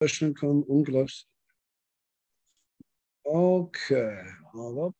[0.00, 0.62] rechnen kann.
[0.62, 1.26] Ungleich.
[3.24, 4.22] Okay.
[4.52, 4.94] Aber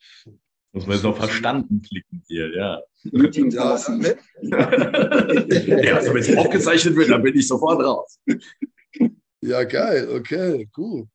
[0.73, 2.83] muss man jetzt auf verstanden klicken hier, ja.
[3.05, 4.05] Meeting verlassen.
[4.43, 8.21] Ja, also wenn es aufgezeichnet wird, dann bin ich sofort raus.
[9.41, 11.09] Ja, geil, okay, cool.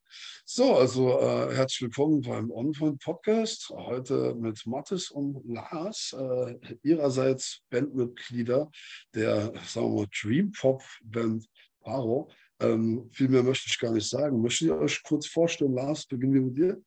[0.45, 3.69] So, also äh, herzlich willkommen beim On-Point Podcast.
[3.69, 8.71] Heute mit Mathis und Lars, äh, ihrerseits Bandmitglieder
[9.13, 11.45] der, sagen wir mal, Dream Pop Band
[11.81, 12.31] Paro.
[12.61, 14.41] Ähm, viel mehr möchte ich gar nicht sagen.
[14.41, 15.73] Möchtet ihr euch kurz vorstellen?
[15.73, 16.81] Lars, beginnen wir mit dir.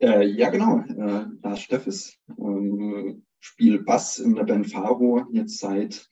[0.00, 0.80] Äh, ja, genau.
[0.80, 6.06] Äh, Lars Steffes ähm, spielt Bass in der Band Faro jetzt seit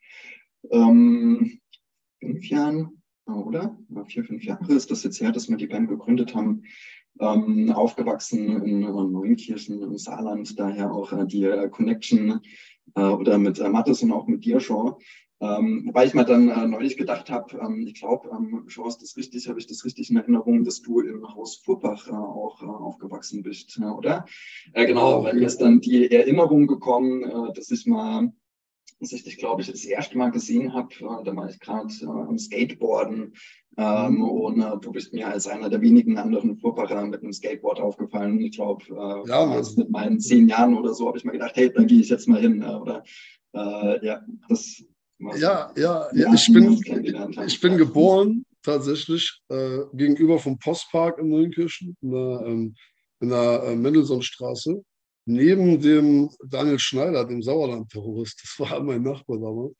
[0.71, 1.61] ähm,
[2.21, 3.79] fünf Jahren, oder?
[4.07, 6.63] Vier, fünf Jahre ist das jetzt her, dass wir die Band gegründet haben.
[7.21, 12.41] Ähm, aufgewachsen in Neunkirchen im Saarland, daher auch äh, die äh, Connection
[12.97, 14.95] äh, oder mit äh, Mattes und auch mit dir, Sean.
[15.45, 19.17] Ähm, wobei ich mal dann äh, neulich gedacht habe, ähm, ich glaube, ähm, ist das
[19.17, 22.67] richtig, habe ich das richtig in Erinnerung, dass du im Haus Furbach äh, auch äh,
[22.67, 24.25] aufgewachsen bist, ja, oder?
[24.73, 28.33] Äh, genau, weil mir ist dann die Erinnerung gekommen, äh, dass ich mal,
[29.01, 31.93] dass ich dich, glaube ich, das erste Mal gesehen habe, äh, da war ich gerade
[32.01, 33.35] äh, am Skateboarden
[33.77, 37.81] ähm, und äh, du bist mir als einer der wenigen anderen Furbacher mit einem Skateboard
[37.81, 38.41] aufgefallen.
[38.41, 41.71] Ich glaube, äh, ja, mit meinen zehn Jahren oder so habe ich mal gedacht, hey,
[41.71, 42.63] da gehe ich jetzt mal hin.
[42.63, 43.05] Äh, oder
[44.03, 44.85] ja, das
[45.19, 46.73] ja, ja, ja, ich bin,
[47.47, 52.75] ich bin geboren tatsächlich äh, gegenüber vom Postpark in Neunkirchen, in der, ähm,
[53.21, 54.83] in der äh, Mendelssohnstraße,
[55.27, 58.41] neben dem Daniel Schneider, dem Sauerland-Terrorist.
[58.43, 59.75] Das war mein Nachbar damals.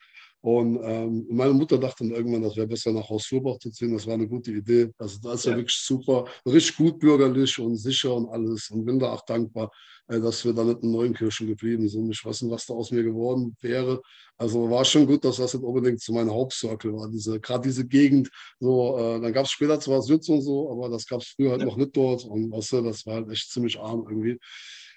[0.45, 3.95] Und ähm, meine Mutter dachte dann irgendwann, das wäre besser nach Haus Furbach zu ziehen.
[3.95, 4.91] Das war eine gute Idee.
[4.99, 8.69] Also da ist ja, ja wirklich super, richtig gut bürgerlich und sicher und alles.
[8.69, 9.71] Und bin da auch dankbar,
[10.07, 12.11] äh, dass wir da nicht in Neunkirchen geblieben sind.
[12.11, 14.03] Ich weiß nicht, was da aus mir geworden wäre.
[14.37, 17.09] Also war schon gut, dass das nicht unbedingt zu meinem Hauptcircle war.
[17.09, 18.29] Diese, gerade diese Gegend.
[18.61, 21.53] So, äh, dann gab es später zwar Süd und so, aber das gab es früher
[21.53, 21.67] halt ja.
[21.69, 22.23] noch nicht dort.
[22.23, 24.39] Und weißt du, das war halt echt ziemlich arm irgendwie.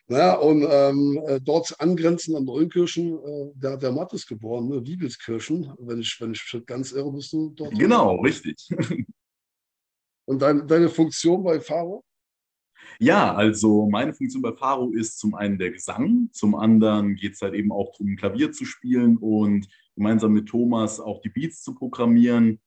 [0.10, 4.86] Naja, und ähm, äh, dort angrenzend an Neunkirchen, äh, der, der Matt ist geboren, ne?
[4.86, 7.78] Wiegelskirchen, wenn ich, wenn ich ganz irre bist du dort.
[7.78, 8.56] Genau, richtig.
[10.26, 12.04] Und dein, deine Funktion bei Faro?
[13.00, 17.42] Ja, also meine Funktion bei Faro ist zum einen der Gesang, zum anderen geht es
[17.42, 21.76] halt eben auch darum, Klavier zu spielen und gemeinsam mit Thomas auch die Beats zu
[21.76, 22.60] programmieren.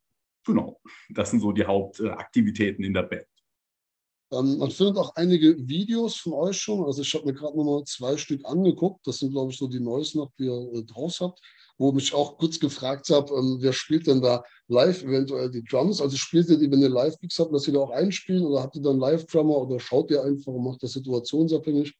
[0.44, 0.80] Genau,
[1.10, 3.26] das sind so die Hauptaktivitäten in der Band.
[4.32, 6.84] Ähm, man findet auch einige Videos von euch schon.
[6.84, 9.06] Also ich habe mir gerade nochmal zwei Stück angeguckt.
[9.06, 11.40] Das sind, glaube ich, so die neuesten, die ihr äh, draus habt.
[11.78, 16.00] Wo mich auch kurz gefragt habe, ähm, wer spielt denn da live eventuell die Drums?
[16.00, 18.44] Also spielt ihr die, wenn ihr Live-Gigs habt, dass ihr da auch einspielen?
[18.44, 21.94] Oder habt ihr dann Live-Drummer oder schaut ihr einfach und macht das situationsabhängig?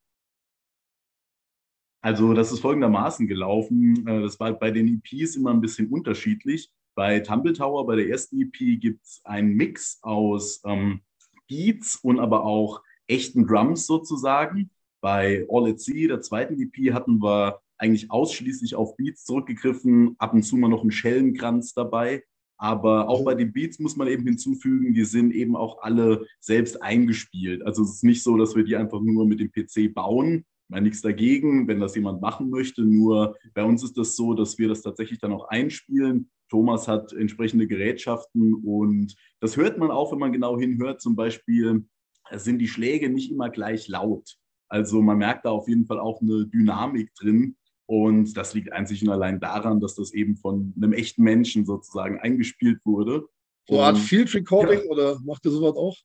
[2.03, 4.07] Also das ist folgendermaßen gelaufen.
[4.07, 6.71] Äh, das war bei den EPs immer ein bisschen unterschiedlich.
[6.95, 11.01] Bei Tumble Tower, bei der ersten EP, gibt es einen Mix aus ähm,
[11.50, 14.71] Beats und aber auch echten Drums sozusagen.
[15.03, 20.33] Bei All at Sea, der zweiten EP, hatten wir eigentlich ausschließlich auf Beats zurückgegriffen, ab
[20.33, 22.22] und zu mal noch einen Schellenkranz dabei.
[22.59, 26.83] Aber auch bei den Beats muss man eben hinzufügen, die sind eben auch alle selbst
[26.83, 27.62] eingespielt.
[27.65, 30.44] Also es ist nicht so, dass wir die einfach nur mit dem PC bauen.
[30.44, 32.83] Ich meine, nichts dagegen, wenn das jemand machen möchte.
[32.83, 37.12] Nur bei uns ist das so, dass wir das tatsächlich dann auch einspielen Thomas hat
[37.12, 41.00] entsprechende Gerätschaften und das hört man auch, wenn man genau hinhört.
[41.00, 41.84] Zum Beispiel
[42.33, 44.37] sind die Schläge nicht immer gleich laut.
[44.69, 47.56] Also man merkt da auf jeden Fall auch eine Dynamik drin.
[47.87, 52.21] Und das liegt einzig und allein daran, dass das eben von einem echten Menschen sozusagen
[52.21, 53.27] eingespielt wurde.
[53.69, 54.91] So eine Art Field Recording ja.
[54.91, 55.97] oder macht ihr sowas auch?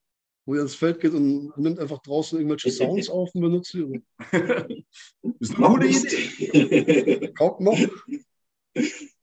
[0.48, 4.04] Wo ihr ins Feld geht und nimmt einfach draußen irgendwelche Sounds auf und benutzt sie?
[5.40, 7.34] ist eine gute Idee.
[7.38, 7.78] Kommt noch.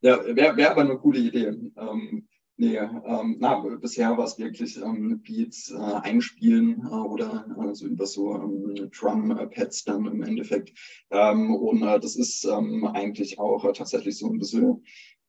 [0.00, 1.46] Ja, wäre wär aber eine coole Idee.
[1.76, 2.26] Ähm,
[2.56, 8.06] nee, ähm, na, bisher war es wirklich ähm, Beats äh, einspielen äh, oder also über
[8.06, 10.72] so ähm, Drum-Pads dann im Endeffekt.
[11.10, 14.82] Ähm, und äh, das ist ähm, eigentlich auch äh, tatsächlich so ein bisschen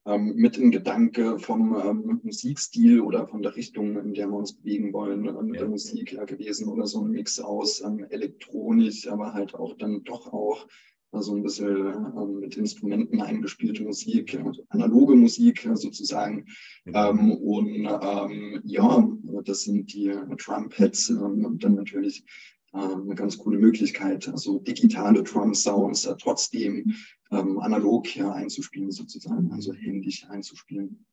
[0.05, 4.53] ähm, mit im Gedanke vom ähm, Musikstil oder von der Richtung, in der wir uns
[4.53, 5.61] bewegen wollen, äh, mit ja.
[5.61, 10.03] der Musik ja, gewesen oder so ein Mix aus ähm, elektronisch, aber halt auch dann
[10.03, 10.67] doch auch
[11.13, 16.45] also ein bisschen ähm, mit Instrumenten eingespielte Musik, also analoge Musik sozusagen.
[16.85, 19.07] Ähm, und ähm, ja,
[19.45, 22.23] das sind die Trumpets ähm, und dann natürlich
[22.75, 26.95] eine ganz coole Möglichkeit, also digitale Drum-Sounds trotzdem
[27.29, 31.05] analog einzuspielen sozusagen, also händisch einzuspielen.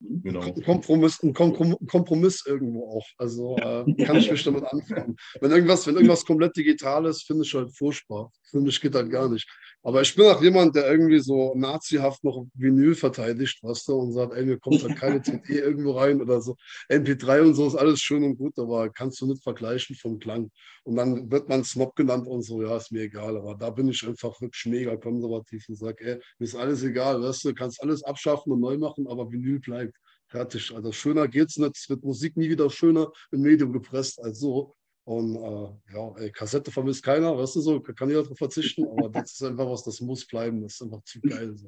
[0.00, 0.40] Genau.
[0.64, 3.06] Kompromiss, ein Kompromiss irgendwo auch.
[3.18, 5.16] Also äh, kann ich mich damit anfangen.
[5.40, 8.32] Wenn irgendwas, wenn irgendwas komplett digital ist, finde ich halt furchtbar.
[8.50, 9.46] Für mich geht das gar nicht.
[9.82, 14.12] Aber ich bin auch jemand, der irgendwie so nazihaft noch Vinyl verteidigt, weißt du, und
[14.12, 16.56] sagt, ey, mir kommt halt keine CD irgendwo rein oder so.
[16.90, 20.50] MP3 und so ist alles schön und gut, aber kannst du nicht vergleichen vom Klang.
[20.84, 23.36] Und dann wird man Snob genannt und so, ja, ist mir egal.
[23.36, 27.22] Aber da bin ich einfach wirklich mega konservativ und sage, ey, mir ist alles egal,
[27.22, 29.96] weißt du, kannst alles abschaffen und neu machen, aber Vinyl bleibt.
[30.30, 30.72] Fertig.
[30.72, 31.76] Also schöner geht's nicht.
[31.76, 34.76] Es wird Musik nie wieder schöner im Medium gepresst als so.
[35.10, 39.08] Und äh, ja, ey, Kassette vermisst keiner, weißt du so, kann jeder darauf verzichten, aber
[39.12, 41.52] das ist einfach was, das muss bleiben, das ist einfach zu geil.
[41.56, 41.66] So.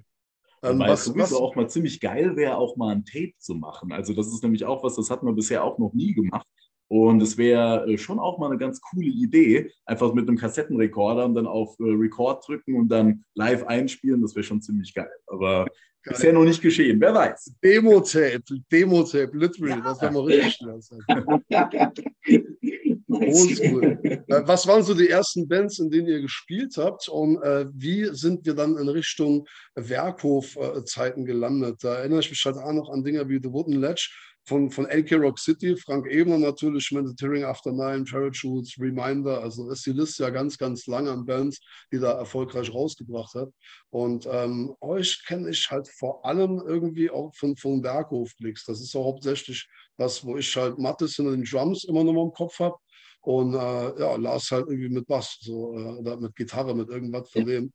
[0.62, 3.90] Ähm, Weil was, was, auch mal ziemlich geil wäre, auch mal ein Tape zu machen.
[3.90, 6.46] Also das ist nämlich auch was, das hat man bisher auch noch nie gemacht.
[6.86, 11.24] Und es wäre äh, schon auch mal eine ganz coole Idee, einfach mit einem Kassettenrekorder
[11.24, 14.22] und dann auf äh, Record drücken und dann live einspielen.
[14.22, 15.10] Das wäre schon ziemlich geil.
[15.26, 15.66] Aber
[16.04, 16.14] Geil.
[16.14, 17.54] Bisher noch nicht geschehen, wer weiß.
[17.62, 18.42] Demo-Tape,
[18.72, 19.80] Demo-Tape, literally, ja.
[19.80, 20.80] das wäre mal richtig schnell.
[23.14, 24.00] Oldschool.
[24.04, 28.06] Äh, was waren so die ersten Bands, in denen ihr gespielt habt und äh, wie
[28.12, 31.76] sind wir dann in Richtung Werkhof-Zeiten gelandet?
[31.82, 34.10] Da erinnere ich mich halt auch noch an Dinge wie The Wooden Ledge
[34.44, 39.86] von, von LK Rock City, Frank Ebner natürlich, Mediterranean After Nine, Parachutes, Reminder, also ist
[39.86, 41.60] die Liste ja ganz, ganz lang an Bands,
[41.92, 43.50] die da erfolgreich rausgebracht hat.
[43.90, 48.64] Und ähm, euch kenne ich halt vor allem irgendwie auch von, von Berghof-Klicks.
[48.64, 52.24] Das ist auch hauptsächlich das, wo ich halt Mattes in den Drums immer noch mal
[52.24, 52.76] im Kopf habe.
[53.22, 57.30] Und äh, ja, Lars halt irgendwie mit Bass so, äh, oder mit Gitarre, mit irgendwas
[57.30, 57.72] von dem.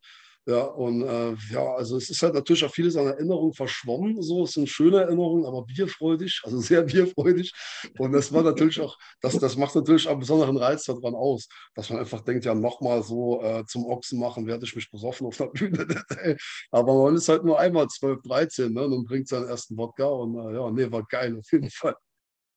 [0.47, 4.21] Ja, und äh, ja, also es ist halt natürlich auch vieles an Erinnerungen verschwommen.
[4.21, 7.51] So, es sind schöne Erinnerungen, aber bierfreudig, also sehr bierfreudig.
[7.97, 11.89] Und das war natürlich auch, das, das macht natürlich einen besonderen Reiz daran aus, dass
[11.89, 15.35] man einfach denkt, ja, nochmal so äh, zum Ochsen machen, werde ich mich besoffen auf
[15.35, 15.85] der Bühne.
[16.71, 18.85] aber man ist halt nur einmal 12, 13, ne?
[18.85, 21.95] Und bringt seinen ersten Wodka und äh, ja, nee, war geil auf jeden Fall.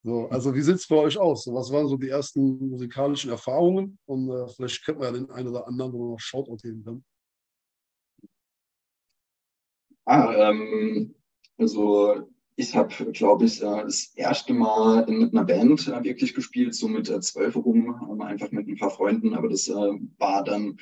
[0.02, 1.46] So, also wie sieht es bei euch aus?
[1.46, 3.98] was waren so die ersten musikalischen Erfahrungen?
[4.06, 6.84] Und äh, vielleicht kennt man ja den einen oder anderen, wo man noch Shoutout geben
[6.84, 7.04] kann.
[10.06, 11.14] Ah, ähm,
[11.58, 16.74] also ich habe, glaube ich, äh, das erste Mal mit einer Band äh, wirklich gespielt,
[16.74, 20.78] so mit äh, zwölf rum, einfach mit ein paar Freunden, aber das war dann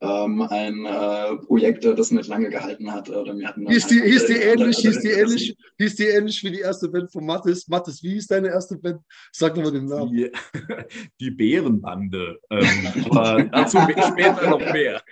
[0.00, 3.10] ähm, ein äh, Projekt, das nicht lange gehalten hat.
[3.10, 6.52] Oder wir hatten hieß, die, hieß, die ähnlich, hieß, die ähnlich, hieß die ähnlich wie
[6.52, 7.66] die erste Band von Mathis?
[7.66, 9.00] Mathis, wie hieß deine erste Band?
[9.32, 10.12] Sag doch mal den Namen.
[10.12, 10.30] Die,
[11.20, 12.38] die Bärenbande.
[12.50, 13.78] Ähm, aber dazu
[14.12, 15.02] später noch mehr.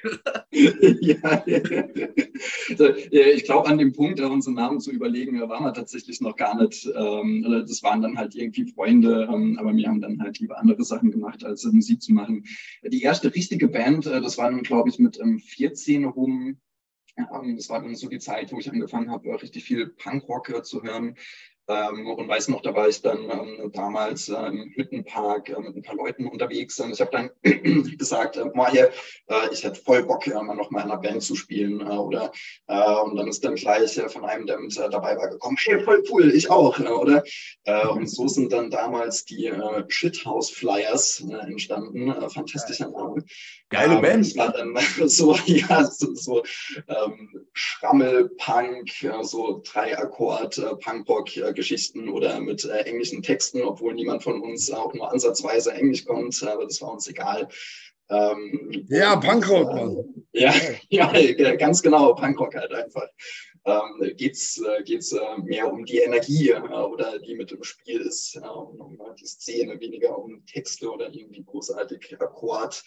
[1.01, 3.27] ja, ja.
[3.35, 6.89] ich glaube, an dem Punkt, unseren Namen zu überlegen, waren wir tatsächlich noch gar nicht.
[6.95, 10.85] Ähm, das waren dann halt irgendwie Freunde, ähm, aber wir haben dann halt lieber andere
[10.85, 12.45] Sachen gemacht, als Musik zu machen.
[12.85, 16.59] Die erste richtige Band, äh, das war dann, glaube ich, mit ähm, 14 rum.
[17.17, 20.63] Ähm, das war dann so die Zeit, wo ich angefangen habe, richtig viel Punkrock äh,
[20.63, 21.17] zu hören.
[21.69, 25.75] Ähm, und weiß noch, da war ich dann ähm, damals äh, im Hüttenpark äh, mit
[25.75, 26.79] ein paar Leuten unterwegs.
[26.79, 27.31] Und ich habe dann
[27.99, 28.93] gesagt, äh, mal hier,
[29.27, 31.81] äh, ich hätte voll Bock, äh, mal noch mal in einer Band zu spielen.
[31.81, 32.33] Äh, oder
[32.69, 35.57] äh, und dann ist dann gleich äh, von einem, der mit äh, dabei war, gekommen,
[35.59, 37.25] hey, voll cool, ich auch, äh, oder?
[37.65, 42.13] Äh, und so sind dann damals die äh, Shithouse Flyers äh, entstanden.
[42.13, 43.25] Äh, fantastischer Name.
[43.69, 44.27] Geile ähm, Band.
[44.27, 44.77] Das war dann
[45.09, 46.43] so, ja, so, so
[46.89, 53.63] ähm, Schrammelpunk, äh, so drei Akkord, äh, Punkrock, äh, Geschichten oder mit äh, englischen Texten,
[53.63, 57.49] obwohl niemand von uns auch nur ansatzweise Englisch kommt, aber das war uns egal.
[58.09, 60.05] Ähm, ja, Punkrock, Mann.
[60.33, 60.53] Ja,
[60.91, 63.09] ja, ganz genau, Punkrock halt einfach.
[63.65, 67.65] Ähm, geht es äh, geht's, äh, mehr um die Energie äh, oder die mit dem
[67.65, 72.85] Spiel ist, äh, um, um die Szene, weniger um Texte oder irgendwie großartig Akkord,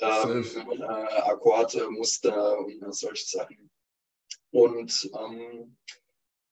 [0.00, 0.44] ähm,
[0.80, 3.70] äh, Akkordmuster und solche Sachen.
[4.50, 5.76] Und ähm,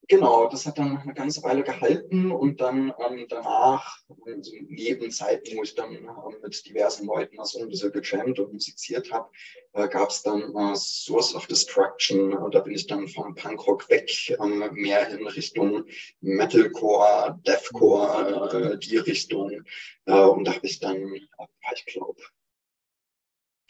[0.09, 5.57] Genau, das hat dann eine ganze Weile gehalten und dann ähm, danach, also neben Zeiten,
[5.57, 9.31] wo ich dann ähm, mit diversen Leuten so ein bisschen gejammt und musiziert habe,
[9.73, 12.35] äh, gab es dann äh, Source of Destruction.
[12.35, 15.85] Und da bin ich dann vom Punkrock weg, ähm, mehr in Richtung
[16.21, 19.65] Metalcore, Deathcore, äh, die Richtung.
[20.05, 22.21] Äh, und da habe ich dann, ich glaube,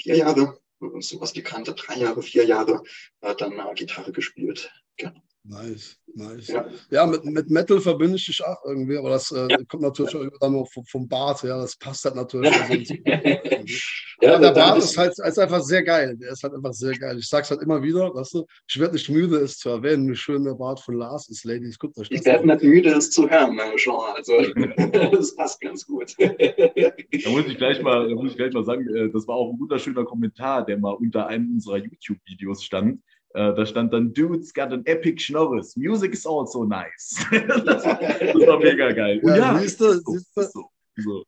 [0.05, 0.61] vier Jahre,
[1.01, 2.83] sowas die Kante, drei Jahre, vier Jahre,
[3.23, 4.71] äh, dann äh, Gitarre gespielt.
[4.97, 5.24] Genau.
[5.47, 6.49] Nice, nice.
[6.49, 9.59] Ja, ja mit, mit Metal verbinde ich dich auch irgendwie, aber das äh, ja.
[9.69, 12.51] kommt natürlich auch dann noch vom, vom Bart, ja, das passt halt natürlich.
[12.51, 12.73] Also
[14.23, 17.19] ja, der Bart ist halt ist einfach sehr geil, der ist halt einfach sehr geil.
[17.19, 20.17] Ich sag's halt immer wieder, weißt du, ich werde nicht müde, es zu erwähnen, wie
[20.17, 23.11] schön der Bart von Lars ist, Ladies, guckt euch das Ich werde nicht müde, es
[23.11, 24.33] zu hören, meine Jean, also
[25.13, 26.15] das passt ganz gut.
[26.19, 29.53] da muss ich gleich mal, da muss ich gleich mal sagen, äh, das war auch
[29.53, 33.03] ein wunderschöner Kommentar, der mal unter einem unserer YouTube-Videos stand
[33.35, 35.77] da stand dann, Dude's got an epic Schnorris.
[35.77, 37.17] Music is also nice.
[37.31, 39.21] das, das, war mega geil.
[39.25, 40.43] Ja, ja siehst du, siehst du.
[40.43, 41.25] So, so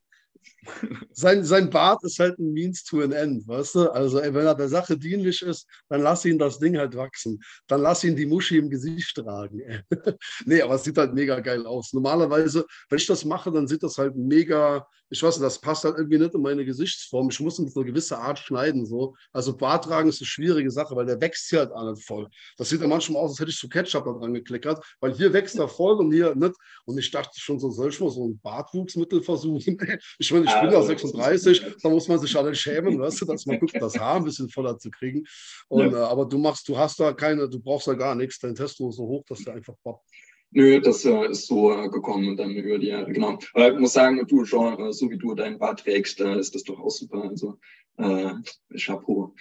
[1.11, 3.91] sein, sein Bart ist halt ein Means to an End, weißt du?
[3.91, 7.39] Also, ey, wenn er der Sache dienlich ist, dann lass ihn das Ding halt wachsen.
[7.67, 9.61] Dann lass ihn die Muschi im Gesicht tragen.
[10.45, 11.93] nee, aber es sieht halt mega geil aus.
[11.93, 15.83] Normalerweise, wenn ich das mache, dann sieht das halt mega, ich weiß nicht, das passt
[15.83, 17.29] halt irgendwie nicht in meine Gesichtsform.
[17.29, 18.85] Ich muss in so eine gewisse Art schneiden.
[18.85, 19.15] So.
[19.31, 22.27] Also Bart tragen ist eine schwierige Sache, weil der wächst hier halt nicht voll.
[22.57, 25.31] Das sieht ja manchmal aus, als hätte ich so Ketchup da dran gekleckert, weil hier
[25.33, 26.55] wächst er voll und hier nicht.
[26.85, 29.77] Und ich dachte schon, so soll ich mal so ein Bartwuchsmittel versuchen.
[30.19, 33.45] ich meine, ich bin ja 36, da muss man sich alle schämen, weißt du, dass
[33.45, 35.23] man guckt, das Haar ein bisschen voller zu kriegen.
[35.67, 35.99] Und, ja.
[35.99, 38.39] äh, aber du machst, du hast da keine, du brauchst da gar nichts.
[38.39, 40.03] Dein Testo ist so hoch, dass der einfach poppt.
[40.51, 43.37] Nö, das äh, ist so äh, gekommen dann über die Jahre, genau.
[43.53, 46.63] Aber ich muss sagen, du, Jean, so wie du dein Bart trägst, äh, ist das
[46.63, 47.23] doch auch super.
[47.23, 47.57] Also,
[47.97, 48.31] äh,
[48.77, 49.35] Chapeau.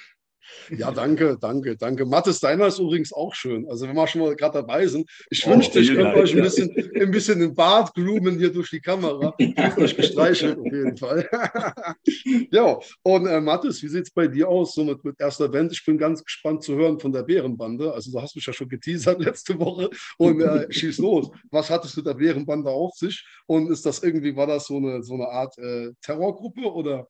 [0.76, 2.04] Ja, danke, danke, danke.
[2.04, 3.68] Mathis, deiner ist übrigens auch schön.
[3.68, 6.42] Also, wenn wir schon mal gerade dabei sind, ich oh, wünschte, ich könnte euch ein
[6.42, 9.34] bisschen, ein bisschen den Bart groomen hier durch die Kamera.
[9.46, 11.28] Ich habe euch gestreichelt, auf jeden Fall.
[12.50, 15.72] ja, und äh, Mathis, wie sieht es bei dir aus, so mit, mit erster Band?
[15.72, 17.92] Ich bin ganz gespannt zu hören von der Bärenbande.
[17.92, 21.30] Also, du hast mich ja schon geteasert letzte Woche und äh, schieß los.
[21.50, 23.24] Was hattest du der Bärenbande auf sich?
[23.46, 27.08] Und ist das irgendwie, war das so eine, so eine Art äh, Terrorgruppe oder?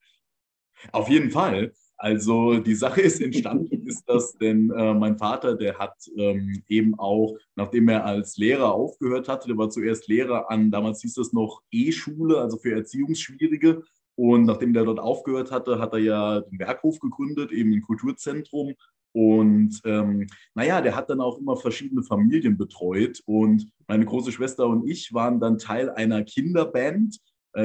[0.93, 1.73] Auf jeden Fall.
[1.99, 6.99] Also die Sache ist entstanden, ist das, denn äh, mein Vater, der hat ähm, eben
[6.99, 11.33] auch, nachdem er als Lehrer aufgehört hatte, der war zuerst Lehrer an, damals hieß das
[11.33, 13.83] noch E-Schule, also für Erziehungsschwierige.
[14.15, 18.75] Und nachdem der dort aufgehört hatte, hat er ja den Werkhof gegründet, eben ein Kulturzentrum.
[19.12, 23.23] Und ähm, naja, der hat dann auch immer verschiedene Familien betreut.
[23.25, 27.19] Und meine große Schwester und ich waren dann Teil einer Kinderband,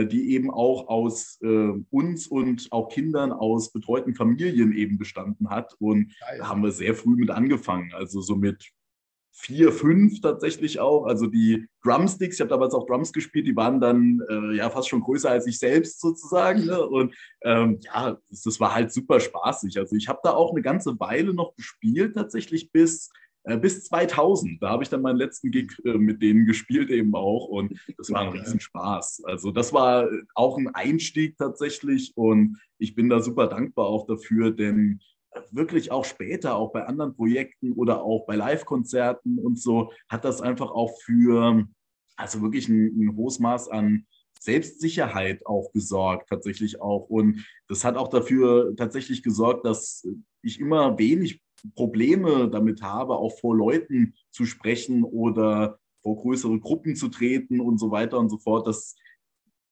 [0.05, 5.75] die eben auch aus äh, uns und auch Kindern aus betreuten Familien eben bestanden hat.
[5.79, 8.71] Und da haben wir sehr früh mit angefangen, also so mit
[9.33, 11.05] vier, fünf tatsächlich auch.
[11.05, 14.89] Also die Drumsticks, ich habe damals auch Drums gespielt, die waren dann äh, ja fast
[14.89, 16.65] schon größer als ich selbst sozusagen.
[16.65, 16.85] Ne?
[16.85, 19.77] Und ähm, ja, das, das, war halt super spaßig.
[19.77, 24.61] Also ich habe da auch eine ganze Weile noch gespielt, tatsächlich bis äh, bis 2000.
[24.61, 28.11] Da habe ich dann meinen letzten Gig äh, mit denen gespielt eben auch und das
[28.11, 29.23] war ein Riesenspaß.
[29.25, 34.51] Also das war auch ein Einstieg tatsächlich und ich bin da super dankbar auch dafür,
[34.51, 34.99] denn
[35.51, 40.41] wirklich auch später, auch bei anderen Projekten oder auch bei Live-Konzerten und so, hat das
[40.41, 41.67] einfach auch für,
[42.17, 44.05] also wirklich ein, ein hohes Maß an
[44.39, 47.09] Selbstsicherheit auch gesorgt, tatsächlich auch.
[47.09, 50.07] Und das hat auch dafür tatsächlich gesorgt, dass
[50.41, 51.41] ich immer wenig
[51.75, 57.77] Probleme damit habe, auch vor Leuten zu sprechen oder vor größere Gruppen zu treten und
[57.77, 58.67] so weiter und so fort.
[58.67, 58.95] Das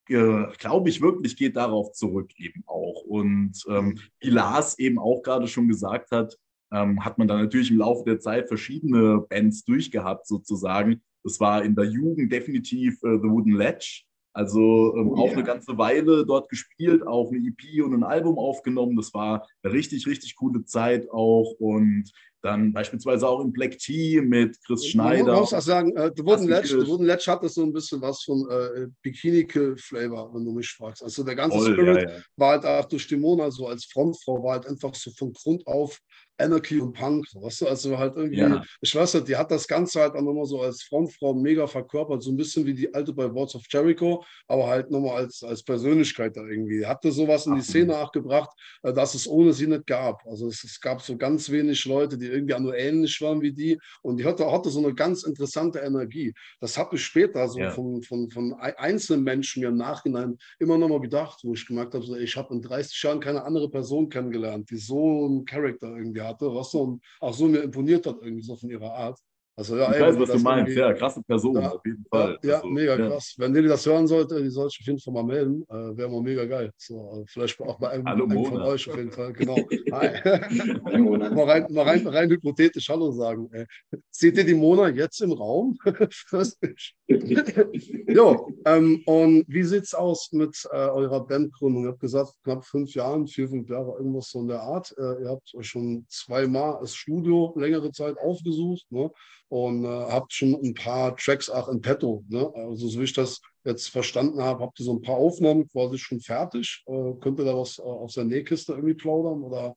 [0.10, 3.03] äh, glaube ich wirklich geht darauf zurück eben auch.
[3.03, 6.38] Und ähm, wie Lars eben auch gerade schon gesagt hat,
[6.72, 11.01] ähm, hat man dann natürlich im Laufe der Zeit verschiedene Bands durchgehabt sozusagen.
[11.24, 14.03] Das war in der Jugend definitiv äh, The Wooden Ledge.
[14.33, 18.38] Also ähm, oh, auch eine ganze Weile dort gespielt, auch eine EP und ein Album
[18.38, 18.95] aufgenommen.
[18.95, 21.53] Das war eine richtig, richtig coole Zeit auch.
[21.59, 25.25] Und dann beispielsweise auch im Black Tea mit Chris Schneider.
[25.25, 28.01] Man muss auch sagen, äh, The Wooden Ledge, The Wooden Ledge hatte so ein bisschen
[28.01, 31.03] was von äh, Bikini Kill Flavor, wenn du mich fragst.
[31.03, 32.24] Also der ganze Voll, Spirit ja, ja.
[32.38, 36.00] war halt auch durch Dimona so als Frontfrau, war halt einfach so von Grund auf
[36.39, 38.63] Anarchy und Punk, weißt du, also halt irgendwie, ja.
[38.81, 42.24] ich weiß nicht, die hat das Ganze halt auch nochmal so als Frontfrau mega verkörpert,
[42.24, 45.63] so ein bisschen wie die alte bei Words of Jericho, aber halt nochmal als, als
[45.63, 46.86] Persönlichkeit da irgendwie.
[46.86, 48.50] Hatte sowas in die Szene auch gebracht,
[48.84, 50.25] äh, dass es ohne sie nicht gab.
[50.25, 53.79] Also es, es, gab so ganz wenig Leute, die irgendwie nur ähnlich waren wie die
[54.01, 56.34] und die hatte, hatte so eine ganz interessante Energie.
[56.62, 57.72] Das habe ich später so ja.
[57.72, 62.05] von, von, von einzelnen Menschen mir im Nachhinein immer nochmal gedacht, wo ich gemerkt habe,
[62.05, 66.22] so, ich habe in 30 Jahren keine andere Person kennengelernt, die so einen Charakter irgendwie
[66.22, 69.19] hat hatte, was so, auch so mir imponiert hat, irgendwie so von ihrer Art.
[69.60, 70.74] Also, ja, ich ey, weiß, was du meinst.
[70.74, 72.39] Ja, krasse Person, ja, auf jeden Fall.
[72.44, 73.10] Ja, also, mega ja.
[73.10, 73.36] krass.
[73.38, 75.66] Wenn ihr das hören sollte, die soll ich auf jeden Fall mal melden.
[75.68, 76.72] Äh, Wäre mal mega geil.
[76.78, 79.34] So, also vielleicht auch bei einem, einem von euch auf jeden Fall.
[79.34, 79.56] Genau.
[81.36, 83.50] mal rein, mal rein, rein hypothetisch Hallo sagen.
[83.51, 83.66] Ey.
[84.10, 85.78] Seht ihr die Mona jetzt im Raum?
[88.08, 91.84] jo, ähm, und wie sieht es aus mit äh, eurer Bandgründung?
[91.84, 94.96] Ihr habt gesagt, knapp fünf Jahre, vier, fünf Jahre, irgendwas so in der Art.
[94.98, 98.86] Äh, ihr habt euch schon zweimal das Studio längere Zeit aufgesucht.
[98.89, 99.12] Ne?
[99.50, 102.24] Und äh, habt schon ein paar Tracks auch in petto.
[102.29, 102.51] Ne?
[102.56, 105.98] Also so wie ich das jetzt verstanden habe, habt ihr so ein paar Aufnahmen quasi
[105.98, 106.84] schon fertig.
[106.88, 109.44] Äh, könnt ihr da was äh, aus der Nähkiste irgendwie plaudern?
[109.44, 109.75] Oder?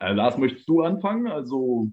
[0.00, 1.26] Äh, Lars, möchtest du anfangen?
[1.26, 1.90] Also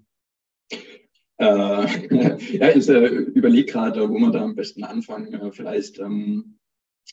[1.38, 1.46] äh,
[2.56, 5.34] ja, ich äh, überlege gerade, wo man da am besten anfangen.
[5.34, 6.58] Äh, vielleicht ähm,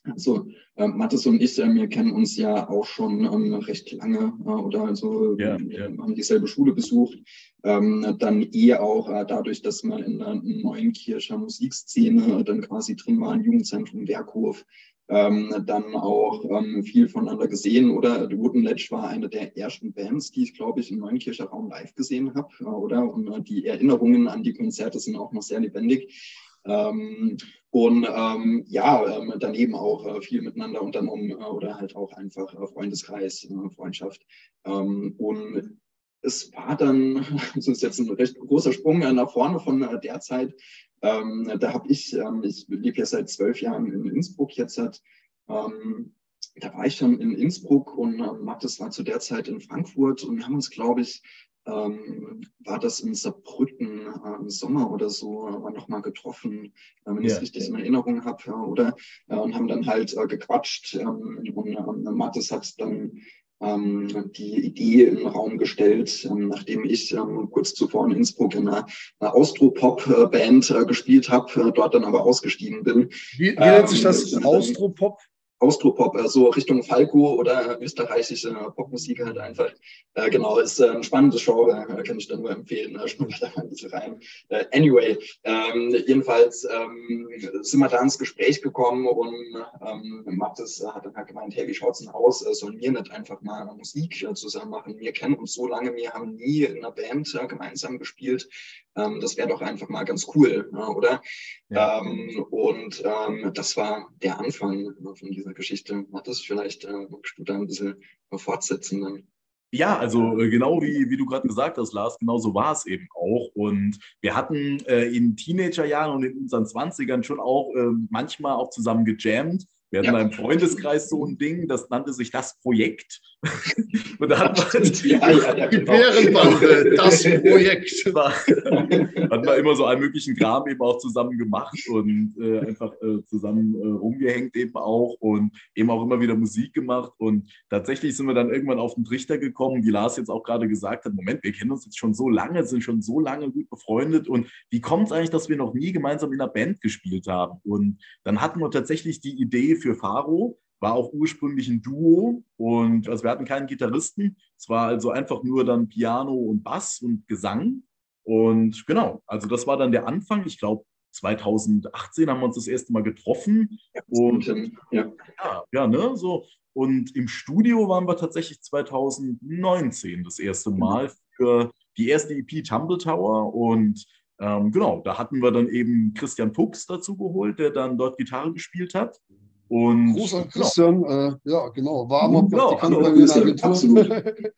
[0.03, 4.33] Also äh, Mathis und ich, äh, wir kennen uns ja auch schon ähm, recht lange
[4.45, 5.85] äh, oder also wir ja.
[5.85, 7.17] haben dieselbe Schule besucht.
[7.63, 13.19] Ähm, dann eh auch äh, dadurch, dass wir in der Neuenkircher Musikszene dann quasi drin
[13.19, 14.63] waren, Jugendzentrum Werkhof,
[15.07, 17.91] ähm, dann auch ähm, viel voneinander gesehen.
[17.91, 21.45] Oder The Wooden Ledge war eine der ersten Bands, die ich, glaube ich, im Neuenkircher
[21.45, 23.11] Raum live gesehen habe, äh, oder?
[23.11, 26.51] Und äh, die Erinnerungen an die Konzerte sind auch noch sehr lebendig.
[26.65, 27.37] Ähm,
[27.75, 32.53] und ähm, ja, ähm, daneben auch äh, viel miteinander unternommen äh, oder halt auch einfach
[32.53, 34.25] äh, Freundeskreis, äh, Freundschaft.
[34.63, 35.77] Ähm, und
[36.21, 37.15] es war dann,
[37.53, 40.55] das ist jetzt ein recht großer Sprung äh, nach vorne von äh, der Zeit.
[41.01, 45.01] Ähm, da habe ich, ähm, ich lebe ja seit zwölf Jahren in Innsbruck jetzt hat,
[45.49, 46.15] ähm,
[46.55, 50.23] da war ich schon in Innsbruck und ähm, Mathis war zu der Zeit in Frankfurt
[50.23, 51.21] und wir haben uns, glaube ich,
[51.67, 56.73] ähm, war das in Saarbrücken äh, im Sommer oder so, äh, nochmal getroffen,
[57.05, 57.35] äh, wenn ich Ja.
[57.37, 58.95] es richtig in Erinnerung habe, ja, oder?
[59.27, 63.21] Äh, und haben dann halt äh, gequatscht ähm, und ähm, Mathis hat dann
[63.61, 67.15] ähm, die Idee in den Raum gestellt, ähm, nachdem ich
[67.51, 68.85] kurz zuvor in Innsbruck in einer,
[69.19, 73.09] einer Austro-Pop-Band äh, gespielt habe, äh, dort dann aber ausgestiegen bin.
[73.37, 74.33] Wie, wie nennt sich das?
[74.43, 75.19] Austropop?
[75.59, 79.71] Austropop, äh, so Richtung Falco oder österreichische Popmusik halt einfach.
[80.15, 82.95] Äh, genau, ist äh, ein spannendes Genre, äh, kann ich da nur empfehlen.
[83.05, 84.19] Äh, schnuppert da ein bisschen rein.
[84.49, 87.27] Äh, anyway, ähm, jedenfalls ähm,
[87.61, 89.35] sind wir da ins Gespräch gekommen und
[89.81, 92.45] ähm, Mathis äh, hat dann halt gemeint, hey, wie schaut's denn aus?
[92.45, 94.97] Äh, sollen wir nicht einfach mal Musik äh, zusammen machen?
[94.97, 98.47] Wir kennen uns so lange, wir haben nie in einer Band äh, gemeinsam gespielt.
[98.95, 101.21] Ähm, das wäre doch einfach mal ganz cool, äh, oder?
[101.69, 101.99] Ja.
[101.99, 106.05] Ähm, und ähm, das war der Anfang äh, von dieser Geschichte.
[106.09, 109.27] Mathis, vielleicht äh, magst du da ein bisschen fortsetzen dann.
[109.71, 112.85] Ja, also äh, genau wie, wie du gerade gesagt hast, Lars, genau so war es
[112.85, 113.49] eben auch.
[113.55, 118.69] Und wir hatten äh, in Teenagerjahren und in unseren 20ern schon auch äh, manchmal auch
[118.69, 119.65] zusammen gejammt.
[119.95, 120.21] Wir hatten Ja.
[120.23, 123.21] im Freundeskreis so ein Ding, das nannte sich das Projekt.
[124.19, 125.91] und da hat man, ja, ja, ja, Die genau.
[125.93, 128.05] Bärenbande, das Projekt.
[128.13, 132.91] war, hat man immer so einen möglichen Kram eben auch zusammen gemacht und äh, einfach
[133.01, 137.13] äh, zusammen äh, rumgehängt eben auch und eben auch immer wieder Musik gemacht.
[137.17, 140.67] Und tatsächlich sind wir dann irgendwann auf den Trichter gekommen, wie Lars jetzt auch gerade
[140.67, 143.69] gesagt hat, Moment, wir kennen uns jetzt schon so lange, sind schon so lange gut
[143.69, 147.27] befreundet und wie kommt es eigentlich, dass wir noch nie gemeinsam in einer Band gespielt
[147.27, 147.59] haben?
[147.63, 153.07] Und dann hatten wir tatsächlich die Idee für Faro, war auch ursprünglich ein Duo und
[153.07, 154.35] also wir hatten keinen Gitarristen.
[154.57, 157.83] Es war also einfach nur dann Piano und Bass und Gesang.
[158.23, 160.43] Und genau, also das war dann der Anfang.
[160.47, 163.79] Ich glaube, 2018 haben wir uns das erste Mal getroffen.
[164.07, 164.45] Und
[164.91, 165.11] ja.
[165.43, 166.45] ja, ja, ne, so.
[166.73, 172.97] Und im Studio waren wir tatsächlich 2019 das erste Mal für die erste EP Tumble
[172.97, 173.53] Tower.
[173.53, 174.03] Und
[174.39, 178.51] ähm, genau, da hatten wir dann eben Christian Fuchs dazu geholt, der dann dort Gitarre
[178.51, 179.21] gespielt hat.
[179.67, 183.35] Und Großer genau, Christian, äh, ja, genau, war mal Genau, Praktikant bei mir in der
[183.35, 184.43] Agentur.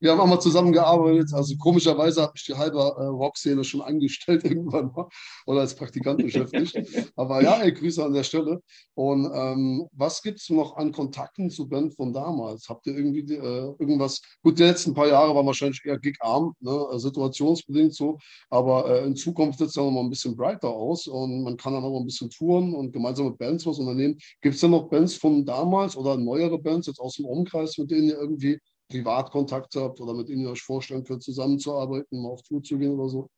[0.00, 1.32] Wir haben auch mal zusammengearbeitet.
[1.34, 5.06] Also komischerweise hat mich die halbe äh, Rockszene schon angestellt irgendwann mal
[5.46, 7.10] oder als Praktikant beschäftigt.
[7.16, 8.62] Aber ja, ey, Grüße an der Stelle.
[8.94, 12.68] Und ähm, was gibt es noch an Kontakten zu Band von damals?
[12.68, 14.20] Habt ihr irgendwie die, äh, irgendwas?
[14.42, 16.86] Gut, die letzten paar Jahre waren wahrscheinlich eher gigarm, ne?
[16.92, 18.18] äh, situationsbedingt so.
[18.48, 21.56] Aber äh, in Zukunft sieht es dann noch mal ein bisschen breiter aus und man
[21.56, 24.18] kann dann auch mal ein bisschen touren und gemeinsam mit Bands was unternehmen.
[24.42, 27.90] Gibt es denn noch Bands von damals oder neuere Bands jetzt aus dem Umkreis, mit
[27.90, 32.42] denen ihr irgendwie Privatkontakt habt oder mit denen ihr euch vorstellen könnt, zusammenzuarbeiten, mal auf
[32.42, 33.28] Tour zu gehen oder so?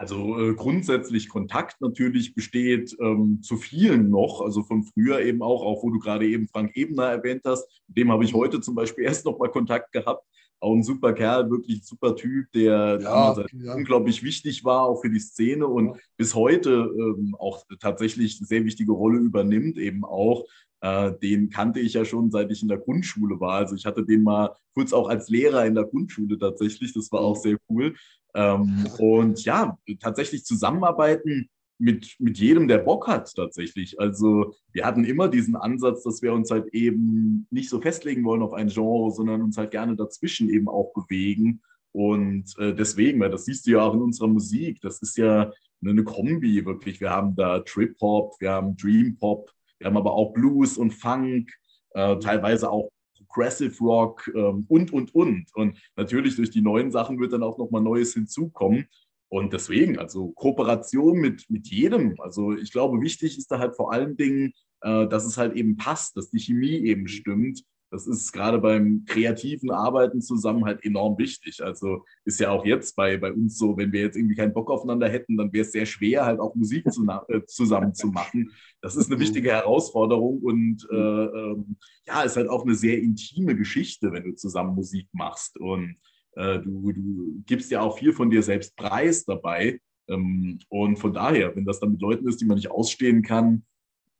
[0.00, 5.62] Also äh, grundsätzlich Kontakt natürlich besteht ähm, zu vielen noch, also von früher eben auch,
[5.62, 8.74] auch wo du gerade eben Frank Ebner erwähnt hast, mit dem habe ich heute zum
[8.74, 10.24] Beispiel erst noch mal Kontakt gehabt.
[10.60, 13.74] Auch ein super Kerl, wirklich ein super Typ, der Ja, ja.
[13.74, 15.94] unglaublich wichtig war, auch für die Szene und Ja.
[16.16, 20.44] bis heute ähm, auch tatsächlich eine sehr wichtige Rolle übernimmt, eben auch.
[20.82, 23.54] Äh, den kannte ich ja schon, seit ich in der Grundschule war.
[23.54, 26.92] Also ich hatte den mal kurz auch als Lehrer in der Grundschule tatsächlich.
[26.92, 27.94] Das war auch sehr cool.
[28.34, 31.48] Ähm, und ja, tatsächlich zusammenarbeiten
[31.80, 33.98] mit, mit jedem, der Bock hat, tatsächlich.
[33.98, 38.42] Also wir hatten immer diesen Ansatz, dass wir uns halt eben nicht so festlegen wollen
[38.42, 41.62] auf ein Genre, sondern uns halt gerne dazwischen eben auch bewegen.
[41.92, 45.50] Und äh, deswegen, weil das siehst du ja auch in unserer Musik, das ist ja
[45.80, 47.00] eine, eine Kombi wirklich.
[47.00, 51.50] Wir haben da Trip-Hop, wir haben Dream-Pop, wir haben aber auch Blues und Funk,
[51.94, 52.90] äh, teilweise auch
[53.28, 55.46] Progressive Rock ähm, und, und, und.
[55.54, 58.86] Und natürlich durch die neuen Sachen wird dann auch nochmal Neues hinzukommen.
[59.30, 62.20] Und deswegen, also Kooperation mit, mit jedem.
[62.20, 65.76] Also ich glaube, wichtig ist da halt vor allen Dingen, äh, dass es halt eben
[65.76, 67.62] passt, dass die Chemie eben stimmt.
[67.92, 71.62] Das ist gerade beim kreativen Arbeiten zusammen halt enorm wichtig.
[71.62, 74.68] Also ist ja auch jetzt bei, bei uns so, wenn wir jetzt irgendwie keinen Bock
[74.68, 78.50] aufeinander hätten, dann wäre es sehr schwer, halt auch Musik zu, äh, zusammen zu machen.
[78.80, 79.20] Das ist eine mhm.
[79.20, 84.34] wichtige Herausforderung und äh, ähm, ja, ist halt auch eine sehr intime Geschichte, wenn du
[84.34, 85.56] zusammen Musik machst.
[85.58, 85.96] Und
[86.34, 89.80] du, du gibst ja auch viel von dir selbst preis dabei.
[90.08, 93.64] Ähm, und von daher, wenn das dann mit Leuten ist, die man nicht ausstehen kann,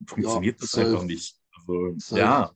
[0.06, 1.36] funktioniert ja, das einfach nicht.
[1.56, 2.50] Also, ja.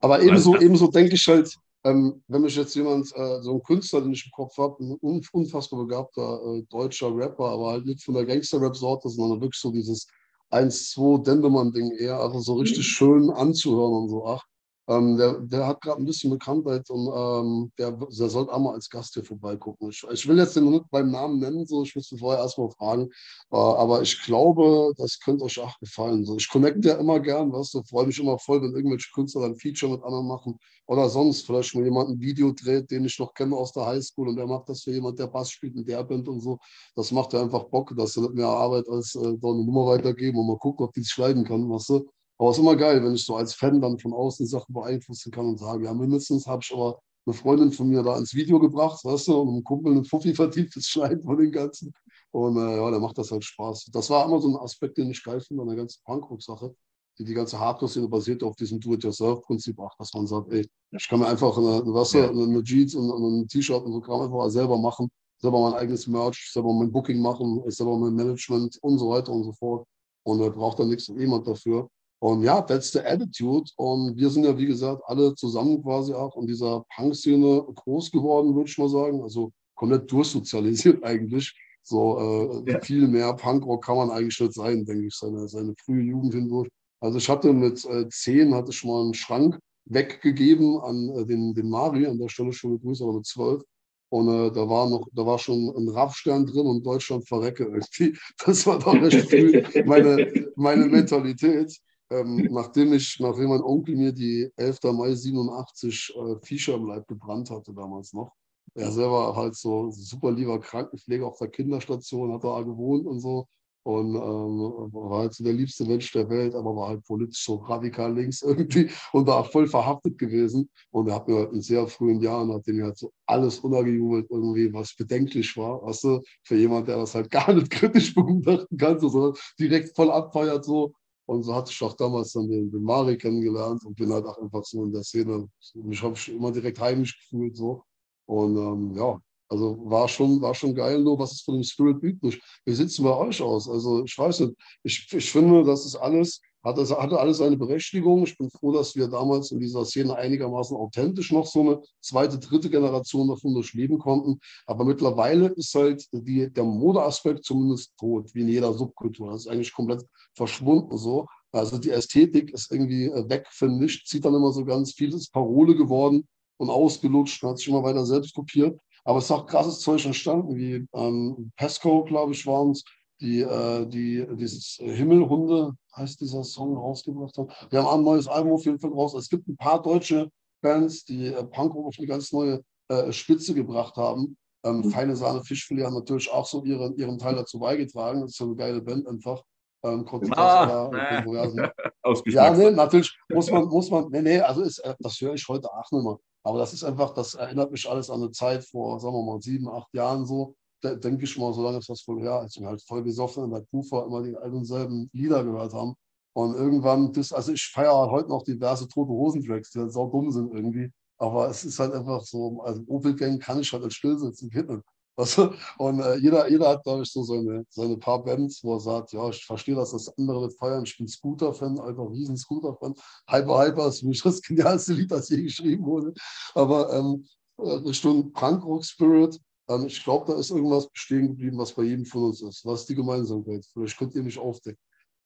[0.00, 3.62] Aber ebenso, also, ebenso denke ich halt, ähm, wenn mich jetzt jemand, äh, so ein
[3.62, 8.02] Künstler, den ich im Kopf habe, ein unfassbar begabter äh, deutscher Rapper, aber halt nicht
[8.02, 10.06] von der Gangster-Rap-Sorte, sondern wirklich so dieses
[10.50, 12.82] 1-2 Dendemann-Ding eher, einfach so richtig mhm.
[12.82, 14.44] schön anzuhören und so, ach,
[14.88, 18.74] ähm, der, der, hat gerade ein bisschen Bekanntheit und ähm, der, der sollte auch mal
[18.74, 19.90] als Gast hier vorbeigucken.
[19.90, 23.10] Ich, ich will jetzt den nicht beim Namen nennen, so ich müsste vorher erstmal fragen.
[23.52, 26.24] Äh, aber ich glaube, das könnte euch auch gefallen.
[26.24, 29.44] So, ich connecte ja immer gern, weißt du, freue mich immer voll, wenn irgendwelche Künstler
[29.44, 33.18] ein Feature mit anderen machen oder sonst vielleicht mal jemand ein Video dreht, den ich
[33.18, 35.84] noch kenne aus der Highschool und der macht das für jemand, der Bass spielt in
[35.84, 36.58] der Band und so.
[36.96, 39.84] Das macht ja einfach Bock, dass er nicht mehr Arbeit als äh, da eine Nummer
[39.86, 42.08] weitergeben und mal gucken, ob die es schneiden kann, weißt du.
[42.38, 45.32] Aber es ist immer geil, wenn ich so als Fan dann von außen Sachen beeinflussen
[45.32, 48.58] kann und sage, ja, mindestens habe ich aber eine Freundin von mir da ins Video
[48.58, 51.92] gebracht, weißt du, und einem Kumpel einen Fuffi verdient fürs Schneiden von den Ganzen.
[52.30, 53.90] Und äh, ja, der macht das halt Spaß.
[53.92, 56.74] Das war immer so ein Aspekt, den ich geil finde an der ganzen Punkrock-Sache.
[57.18, 61.18] Die, die ganze Hardcore-Szene basiert auf diesem Do-it-yourself-Prinzip, ach, dass man sagt, ey, ich kann
[61.18, 62.30] mir einfach eine, eine Wasser, ja.
[62.30, 66.06] eine Jeans und, und ein T-Shirt und so Kram einfach selber machen, selber mein eigenes
[66.06, 69.86] Merch, selber mein Booking machen, selber mein Management und so weiter und so fort.
[70.22, 71.88] Und er braucht dann nichts jemand dafür.
[72.20, 73.70] Und ja, that's the attitude.
[73.76, 78.54] Und wir sind ja, wie gesagt, alle zusammen quasi auch in dieser Punk-Szene groß geworden,
[78.54, 79.22] würde ich mal sagen.
[79.22, 81.54] Also komplett durchsozialisiert eigentlich.
[81.82, 82.80] So äh, ja.
[82.80, 86.68] viel mehr Punkrock kann man eigentlich nicht sein, denke ich, seine, seine frühe Jugend hindurch.
[87.00, 91.54] Also ich hatte mit äh, zehn hatte ich mal einen Schrank weggegeben an äh, den,
[91.54, 93.62] den Mari, an der Stelle schon Grüße, aber mit zwölf.
[94.10, 98.18] Und äh, da war noch, da war schon ein Raffstern drin und Deutschland verrecke irgendwie.
[98.44, 101.78] Das war doch recht früh meine, meine Mentalität.
[102.10, 104.78] Ähm, nachdem ich, nachdem mein Onkel mir die 11.
[104.92, 108.32] Mai 87 äh, Viecher im Leib gebrannt hatte damals noch.
[108.74, 113.46] Er selber halt so super lieber Krankenpfleger auf der Kinderstation, hat da gewohnt und so.
[113.84, 117.56] Und ähm, war halt so der liebste Mensch der Welt, aber war halt politisch so
[117.56, 120.68] radikal links irgendwie und da voll verhaftet gewesen.
[120.90, 124.72] Und er hat mir in sehr frühen Jahren, hat mir halt so alles untergejubelt, irgendwie,
[124.74, 129.00] was bedenklich war, weißt du, für jemand, der das halt gar nicht kritisch begutachten kann,
[129.00, 130.92] sondern direkt voll abfeiert so.
[131.28, 134.38] Und so hatte ich auch damals dann den, den Mari kennengelernt und bin halt auch
[134.38, 135.46] einfach so in der Szene.
[135.74, 137.82] Mich habe ich immer direkt heimisch gefühlt so.
[138.24, 142.02] Und ähm, ja, also war schon, war schon geil, nur was ist von dem Spirit
[142.02, 142.40] übrig?
[142.64, 143.68] Wie sieht es bei euch aus?
[143.68, 148.24] Also ich weiß nicht, ich, ich finde, das ist alles hatte, hatte alles seine Berechtigung.
[148.24, 152.38] Ich bin froh, dass wir damals in dieser Szene einigermaßen authentisch noch so eine zweite,
[152.38, 154.38] dritte Generation davon durchleben konnten.
[154.66, 159.32] Aber mittlerweile ist halt die, der Modeaspekt zumindest tot, wie in jeder Subkultur.
[159.32, 161.26] Das ist eigentlich komplett verschwunden so.
[161.52, 163.48] Also die Ästhetik ist irgendwie äh, weg,
[163.84, 164.04] ich.
[164.04, 166.26] Zieht dann immer so ganz vieles Parole geworden
[166.58, 168.78] und ausgelutscht hat sich immer weiter selbst kopiert.
[169.04, 172.84] Aber es ist auch krasses Zeug entstanden, wie ähm, Pesco, glaube ich, waren es,
[173.20, 177.50] die, äh, die dieses Himmelhunde, heißt dieser Song, rausgebracht haben.
[177.70, 179.14] Wir haben ein neues Album auf jeden Fall raus.
[179.14, 180.30] Es gibt ein paar deutsche
[180.62, 184.36] Bands, die äh, Punkrock auf eine ganz neue äh, Spitze gebracht haben.
[184.64, 184.90] Ähm, mhm.
[184.90, 188.20] Feine Sahne Fischfilet haben natürlich auch so ihren, ihren Teil dazu beigetragen.
[188.20, 189.42] Das ist so eine geile Band einfach.
[189.84, 191.24] Ähm, ah, äh,
[192.26, 195.46] ja, nee, natürlich muss man, muss man, nee, nee, also ist, äh, das höre ich
[195.46, 196.18] heute auch nicht mehr.
[196.42, 199.40] Aber das ist einfach, das erinnert mich alles an eine Zeit vor, sagen wir mal,
[199.40, 202.66] sieben, acht Jahren so denke ich mal, so lange ist das wohl her, als wir
[202.66, 205.94] halt voll besoffen in der Kufa immer die alten selben Lieder gehört haben.
[206.34, 210.08] Und irgendwann, das, also ich feiere halt heute noch diverse tote Hosen-Tracks, die halt sau
[210.08, 210.90] dumm sind irgendwie.
[211.18, 214.68] Aber es ist halt einfach so, also Opel-Gang kann ich halt als still sitzen, geht
[214.68, 214.84] nicht.
[215.18, 215.50] Weißt du?
[215.78, 219.12] Und äh, jeder, jeder hat, glaube ich, so seine, seine paar Bands, wo er sagt,
[219.12, 220.84] ja, ich verstehe, dass das andere nicht feiern.
[220.84, 222.94] Ich bin Scooter-Fan, einfach riesen Scooter-Fan.
[223.28, 226.14] Hyper Hyper ist für mich das genialste Lied, das je geschrieben wurde.
[226.54, 227.26] Aber ähm,
[227.58, 232.42] Richtung Punkrock-Spirit ähm, ich glaube, da ist irgendwas bestehen geblieben, was bei jedem von uns
[232.42, 232.64] ist.
[232.64, 233.66] Was ist die Gemeinsamkeit?
[233.72, 234.80] Vielleicht könnt ihr mich aufdecken,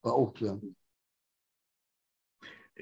[0.05, 0.77] äh, aufklären.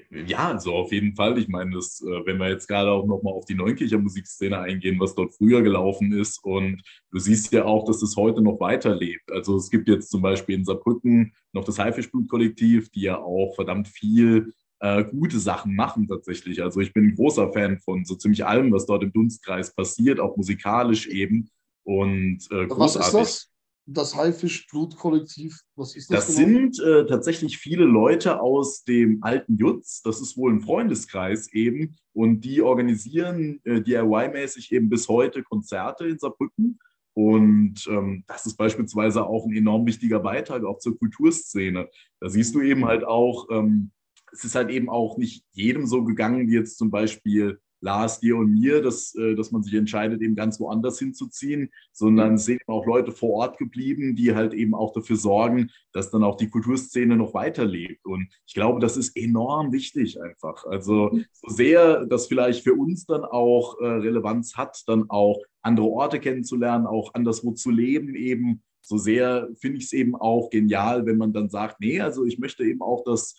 [0.09, 1.37] Ja, also auf jeden Fall.
[1.37, 4.99] Ich meine, das, äh, wenn wir jetzt gerade auch nochmal auf die Neunkircher Musikszene eingehen,
[4.99, 6.43] was dort früher gelaufen ist.
[6.43, 9.31] Und du siehst ja auch, dass das heute noch weiterlebt.
[9.31, 13.87] Also es gibt jetzt zum Beispiel in Saarbrücken noch das Haifischblut-Kollektiv, die ja auch verdammt
[13.89, 16.61] viel äh, gute Sachen machen tatsächlich.
[16.61, 20.19] Also ich bin ein großer Fan von so ziemlich allem, was dort im Dunstkreis passiert,
[20.19, 21.49] auch musikalisch eben.
[21.83, 22.73] Und äh, großartig.
[22.79, 23.51] Was ist das?
[23.85, 25.59] das Haifisch-Blut-Kollektiv?
[25.75, 26.27] Was ist das?
[26.27, 26.47] Das genau?
[26.47, 30.01] sind äh, tatsächlich viele Leute aus dem alten Jutz.
[30.01, 31.95] Das ist wohl ein Freundeskreis eben.
[32.13, 36.79] Und die organisieren äh, DIY-mäßig eben bis heute Konzerte in Saarbrücken.
[37.13, 41.89] Und ähm, das ist beispielsweise auch ein enorm wichtiger Beitrag auch zur Kulturszene.
[42.19, 43.91] Da siehst du eben halt auch, ähm,
[44.31, 48.37] es ist halt eben auch nicht jedem so gegangen, wie jetzt zum Beispiel Lars, dir
[48.37, 52.61] und mir, dass, äh, dass man sich entscheidet, eben ganz woanders hinzuziehen, sondern es sind
[52.67, 56.49] auch Leute vor Ort geblieben, die halt eben auch dafür sorgen, dass dann auch die
[56.49, 58.05] Kulturszene noch weiterlebt.
[58.05, 60.63] Und ich glaube, das ist enorm wichtig einfach.
[60.65, 65.87] Also so sehr das vielleicht für uns dann auch äh, Relevanz hat, dann auch andere
[65.87, 71.05] Orte kennenzulernen, auch anderswo zu leben eben, so sehr finde ich es eben auch genial,
[71.05, 73.35] wenn man dann sagt, nee, also ich möchte eben auch, dass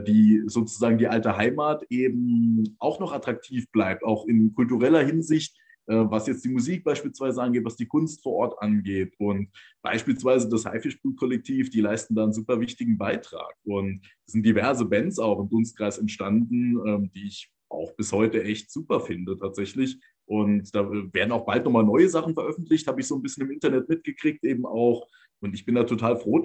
[0.00, 5.94] die sozusagen die alte Heimat eben auch noch attraktiv bleibt, auch in kultureller Hinsicht, äh,
[5.94, 9.14] was jetzt die Musik beispielsweise angeht, was die Kunst vor Ort angeht.
[9.18, 9.48] Und
[9.82, 13.54] beispielsweise das Haifischblut-Kollektiv, die leisten da einen super wichtigen Beitrag.
[13.64, 18.44] Und es sind diverse Bands auch im Dunstkreis entstanden, ähm, die ich auch bis heute
[18.44, 19.98] echt super finde tatsächlich.
[20.26, 23.52] Und da werden auch bald nochmal neue Sachen veröffentlicht, habe ich so ein bisschen im
[23.52, 25.08] Internet mitgekriegt eben auch.
[25.40, 26.42] Und ich bin da total froh.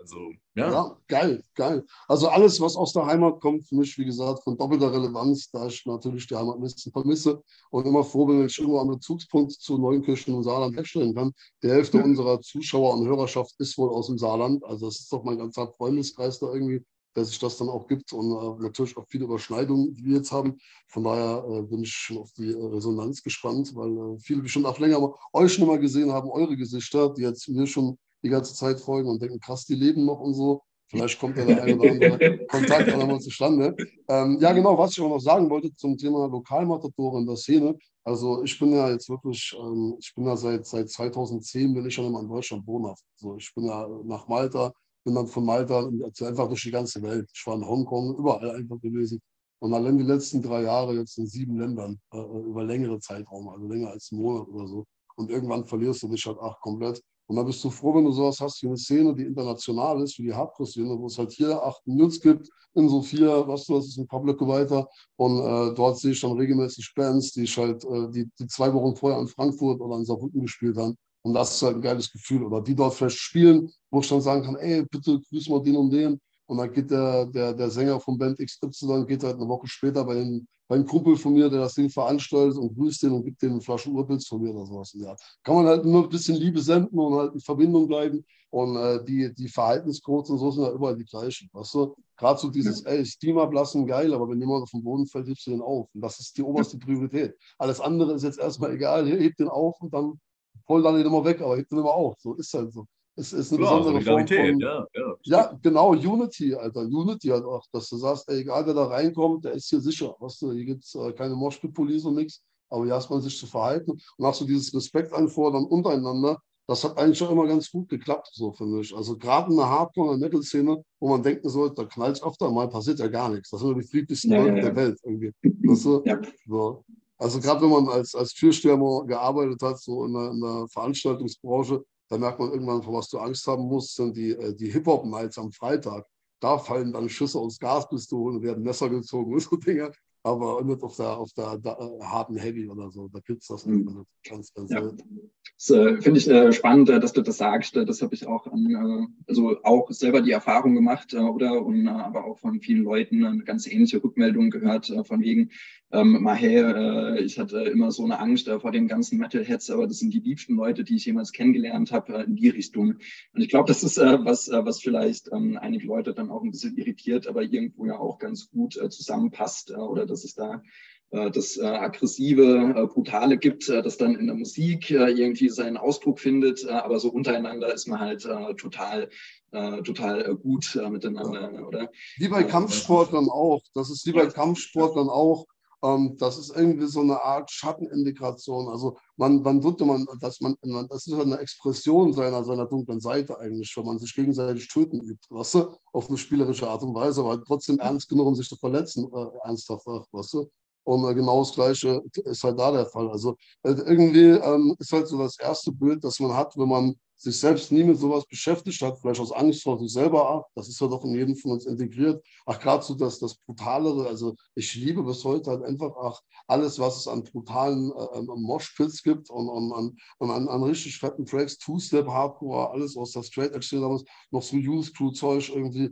[0.00, 0.70] Also, ja.
[0.70, 0.96] ja.
[1.08, 1.84] geil, geil.
[2.06, 5.66] Also alles, was aus der Heimat kommt, für mich, wie gesagt, von doppelter Relevanz, da
[5.66, 8.90] ich natürlich die Heimat ein bisschen vermisse und immer froh bin, wenn ich irgendwo einen
[8.90, 11.32] Bezugspunkt zu Neunkirchen und Saarland herstellen kann.
[11.62, 12.04] Die Hälfte ja.
[12.04, 14.64] unserer Zuschauer und Hörerschaft ist wohl aus dem Saarland.
[14.64, 16.84] Also das ist doch mein ganzer Freundeskreis da irgendwie,
[17.16, 20.30] der sich das dann auch gibt und äh, natürlich auch viele Überschneidungen, die wir jetzt
[20.30, 20.58] haben.
[20.86, 24.66] Von daher äh, bin ich schon auf die äh, Resonanz gespannt, weil äh, viele bestimmt
[24.66, 28.54] auch länger euch schon mal gesehen haben, eure Gesichter, die jetzt mir schon die ganze
[28.54, 30.62] Zeit folgen und denken, krass, die leben noch und so.
[30.90, 33.76] Vielleicht kommt ja der eine oder andere Kontakt auch nochmal zustande.
[34.08, 37.76] Ähm, ja, genau, was ich auch noch sagen wollte zum Thema Lokalmatadore in der Szene.
[38.04, 41.94] Also ich bin ja jetzt wirklich, ähm, ich bin ja seit, seit 2010 bin ich
[41.94, 43.04] schon immer in Deutschland wohnhaft.
[43.20, 44.72] Also ich bin ja nach Malta,
[45.04, 47.28] bin dann von Malta also einfach durch die ganze Welt.
[47.34, 49.20] Ich war in Hongkong, überall einfach gewesen.
[49.60, 53.66] Und allein die letzten drei Jahre jetzt in sieben Ländern äh, über längere Zeitraum, also
[53.66, 54.86] länger als einen Monat oder so.
[55.16, 57.02] Und irgendwann verlierst du dich halt auch komplett.
[57.28, 60.18] Und da bist du froh, wenn du sowas hast wie eine Szene, die international ist,
[60.18, 63.88] wie die Hardcore-Szene, wo es halt hier acht News gibt, in Sophia, was du, das
[63.88, 64.88] ist ein Public weiter.
[65.16, 68.72] Und äh, dort sehe ich dann regelmäßig Bands, die ich halt, äh, die, die zwei
[68.72, 70.96] Wochen vorher in Frankfurt oder in Saarbrücken gespielt haben.
[71.22, 72.44] Und das ist halt ein geiles Gefühl.
[72.44, 75.76] Oder die dort vielleicht spielen, wo ich dann sagen kann, ey, bitte grüß mal den
[75.76, 76.18] und den.
[76.46, 80.02] Und dann geht der, der, der Sänger von Band XY, geht halt eine Woche später
[80.02, 83.40] bei den ein Kumpel von mir, der das Ding veranstaltet und grüßt den und gibt
[83.40, 84.92] den eine Flasche Urpilz von mir oder sowas.
[84.94, 85.16] Ja.
[85.42, 88.24] Kann man halt nur ein bisschen Liebe senden und halt in Verbindung bleiben.
[88.50, 91.48] Und äh, die, die Verhaltenscodes und so sind ja überall die gleichen.
[91.52, 91.94] Weißt du?
[92.16, 95.46] Gerade so dieses, ey, Steam ablassen, geil, aber wenn jemand auf den Boden fällt, hebst
[95.46, 95.88] du den auf.
[95.94, 97.36] Und das ist die oberste Priorität.
[97.58, 99.06] Alles andere ist jetzt erstmal egal.
[99.06, 100.18] Heb den auf und dann
[100.66, 102.16] voll dann den immer weg, aber heb den immer auf.
[102.18, 102.86] So ist halt so.
[103.18, 105.14] Es ist eine Klar, besondere Form von, ja, ja.
[105.24, 106.82] ja, genau, Unity, Alter.
[106.82, 110.14] Unity halt auch, dass du sagst, ey, egal wer da reinkommt, der ist hier sicher.
[110.20, 113.36] Weißt du, hier gibt es äh, keine Moshpit-Police und nichts, aber hier hast man sich
[113.36, 116.38] zu verhalten und auch so dieses Respekt einfordern untereinander.
[116.68, 118.94] Das hat eigentlich schon immer ganz gut geklappt, so finde ich.
[118.94, 122.52] Also gerade in der Hardcore- und Metal-Szene, wo man denken sollte, da knallt es öfter
[122.52, 123.50] mal, passiert ja gar nichts.
[123.50, 125.32] Das sind die friedlichsten ja, Leute der Welt irgendwie.
[125.42, 126.04] Weißt du?
[126.46, 126.84] so.
[127.16, 131.82] Also gerade wenn man als, als Türsteher gearbeitet hat, so in der, in der Veranstaltungsbranche,
[132.08, 135.38] da merkt man irgendwann, vor was du Angst haben musst, sind die, äh, die Hip-Hop-Nights
[135.38, 136.06] am Freitag.
[136.40, 139.92] Da fallen dann Schüsse aus Gaspistolen, werden Messer gezogen und so Dinge
[140.22, 143.08] aber nicht auf der, auf der, der äh, harten Heavy oder so.
[143.08, 144.04] Da gibt es das mhm.
[144.28, 144.82] ganz, ganz ja.
[144.82, 145.30] selten.
[145.56, 147.76] Das äh, finde ich äh, spannend, äh, dass du das sagst.
[147.76, 151.64] Das habe ich auch, an, also auch selber die Erfahrung gemacht, oder?
[151.64, 155.50] Und aber auch von vielen Leuten eine ganz ähnliche Rückmeldung gehört, von wegen,
[155.92, 159.98] ähm, mal hey, ich hatte immer so eine Angst vor den ganzen Metalheads, aber das
[159.98, 162.96] sind die liebsten Leute, die ich jemals kennengelernt habe, in die Richtung.
[163.32, 166.76] Und ich glaube, das ist was, was vielleicht ähm, einige Leute dann auch ein bisschen
[166.76, 170.62] irritiert, aber irgendwo ja auch ganz gut zusammenpasst, oder dass es da
[171.10, 176.20] äh, das äh, aggressive, äh, brutale gibt, das dann in der Musik irgendwie seinen Ausdruck
[176.20, 179.08] findet, aber so untereinander ist man halt total,
[179.50, 181.90] total gut miteinander, oder?
[182.18, 183.62] Wie bei Kampfsportlern auch.
[183.74, 185.46] Das ist wie bei Kampfsportlern auch.
[185.82, 188.68] Ähm, das ist irgendwie so eine Art Schattenintegration.
[188.68, 190.56] Also man, man würde man, dass man,
[190.88, 195.26] das ist eine Expression seiner, seiner dunklen Seite eigentlich, wenn man sich gegenseitig töten übt,
[195.30, 198.56] weißt du, auf eine spielerische Art und Weise, aber trotzdem ernst genug, um sich zu
[198.56, 200.50] verletzen, äh, ernsthaft, weißt du.
[200.88, 203.10] Und äh, genau das Gleiche ist halt da der Fall.
[203.10, 206.94] Also äh, irgendwie ähm, ist halt so das erste Bild, das man hat, wenn man
[207.14, 210.68] sich selbst nie mit sowas beschäftigt hat, vielleicht aus Angst vor sich selber, ach, das
[210.70, 212.24] ist ja doch in jedem von uns integriert.
[212.46, 216.78] Ach, gerade so das, das Brutalere, also ich liebe bis heute halt einfach ach, alles,
[216.78, 221.26] was es an brutalen äh, ähm, Moshpits gibt und, und an, an, an, richtig fetten
[221.26, 225.90] Tracks, Two-Step, Hardcore, alles aus der Straight Edge damals, noch so Youth Crew Zeug irgendwie,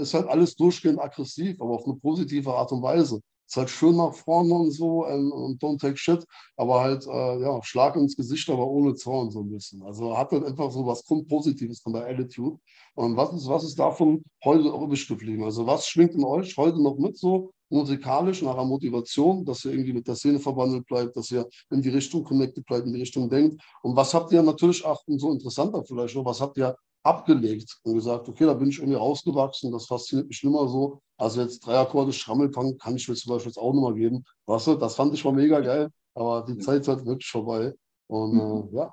[0.00, 3.96] ist halt alles durchgehend aggressiv, aber auf eine positive Art und Weise ist halt schön
[3.96, 6.24] nach vorne und so und, und don't take shit,
[6.56, 9.82] aber halt, äh, ja, Schlag ins Gesicht, aber ohne Zorn so ein bisschen.
[9.82, 12.58] Also hat halt einfach so was Grundpositives von der Attitude.
[12.94, 15.42] Und was ist, was ist davon heute übrig geblieben?
[15.42, 19.72] Also was schwingt in euch heute noch mit so musikalisch nach der Motivation, dass ihr
[19.72, 23.00] irgendwie mit der Szene verbandelt bleibt, dass ihr in die Richtung connected bleibt, in die
[23.00, 23.60] Richtung denkt?
[23.82, 27.94] Und was habt ihr natürlich auch, so interessanter vielleicht noch, was habt ihr abgelegt und
[27.94, 31.00] gesagt, okay, da bin ich irgendwie rausgewachsen, das fasziniert mich immer so.
[31.20, 34.24] Also jetzt drei Akkorde Schrammelpunk kann ich mir zum Beispiel jetzt auch nochmal geben.
[34.46, 37.74] Weißt du, das fand ich mal mega geil, aber die Zeit ist halt wirklich vorbei.
[38.06, 38.68] Und mhm.
[38.72, 38.90] äh, ja,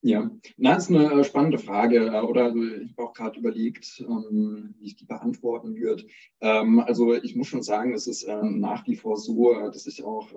[0.00, 2.06] ja, das ist eine spannende Frage.
[2.06, 6.06] Äh, oder also ich habe auch gerade überlegt, ähm, wie ich die beantworten würde.
[6.40, 9.86] Ähm, also ich muss schon sagen, es ist ähm, nach wie vor so, äh, dass
[9.86, 10.28] ich auch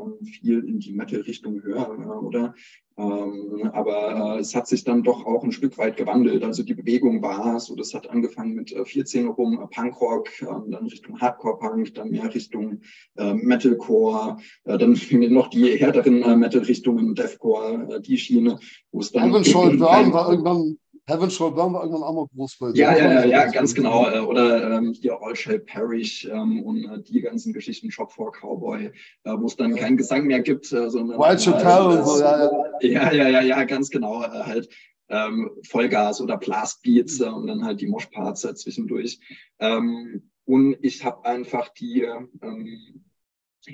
[0.41, 2.55] viel in die Metal-Richtung höre, äh, oder?
[2.95, 6.43] Aber es hat sich dann doch auch ein Stück weit gewandelt.
[6.43, 11.93] Also die Bewegung war so, das hat angefangen mit 14 rum Punkrock, dann Richtung Hardcore-Punk,
[11.95, 12.81] dann mehr Richtung
[13.15, 14.99] Metalcore, dann
[15.29, 18.59] noch die härteren Metal-Richtungen, Deathcore, die Schiene,
[18.91, 20.77] wo es dann Shore Burn war irgendwann,
[21.07, 22.69] Heaven Shore Burn war irgendwann auch mal groß bei.
[22.73, 24.09] Ja, ja, ja, ja, ganz genau.
[24.09, 28.31] Äh, oder ähm, hier All Shall Perish ähm, und äh, die ganzen Geschichten, Shop for
[28.31, 28.91] Cowboy, äh,
[29.23, 31.19] wo es dann keinen Gesang mehr gibt, äh, sondern.
[31.19, 32.43] White Chappelle und so, ja,
[32.81, 32.81] ja.
[32.81, 34.23] Ja, ja, ja, ja, ganz genau.
[34.23, 34.69] Äh, halt
[35.09, 39.19] ähm, Vollgas oder Blastbeats äh, und dann halt die Moshparts äh, zwischendurch.
[39.59, 43.03] Ähm, und ich habe einfach die ähm,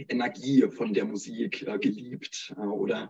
[0.10, 3.10] Energie von der Musik äh, geliebt äh, oder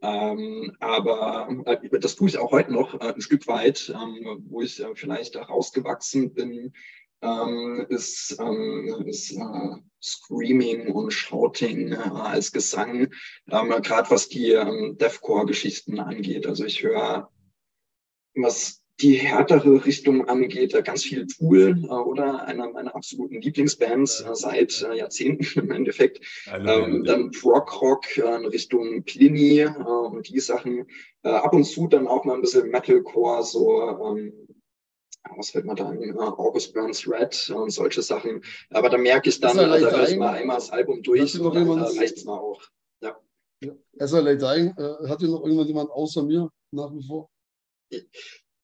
[0.00, 4.62] ähm, aber äh, das tue ich auch heute noch äh, ein Stück weit, ähm, wo
[4.62, 6.72] ich äh, vielleicht rausgewachsen bin,
[7.20, 13.12] ähm, ist, ähm, ist äh, Screaming und Shouting äh, als Gesang,
[13.50, 16.46] ähm, gerade was die ähm, Deathcore-Geschichten angeht.
[16.46, 17.30] Also ich höre,
[18.34, 24.34] was die härtere Richtung angeht, ganz viel Tool äh, oder einer meiner absoluten Lieblingsbands äh,
[24.34, 26.20] seit äh, Jahrzehnten im Endeffekt.
[26.52, 30.86] Ähm, dann Prog Rock in Richtung Pliny und die Sachen.
[31.22, 34.32] ab und zu dann auch mal ein bisschen Metalcore, so ähm,
[35.36, 36.16] was fällt mir da ein?
[36.18, 38.42] August Burns Red und solche Sachen.
[38.70, 41.68] Aber da merke ich dann, da höre ich mal einmal das Album durch und dann
[41.68, 42.62] reicht es mal auch.
[43.02, 43.16] Ja.
[43.62, 43.74] ja.
[44.06, 47.28] SLA Dying, äh, hat hier noch irgendjemand außer mir nach wie vor?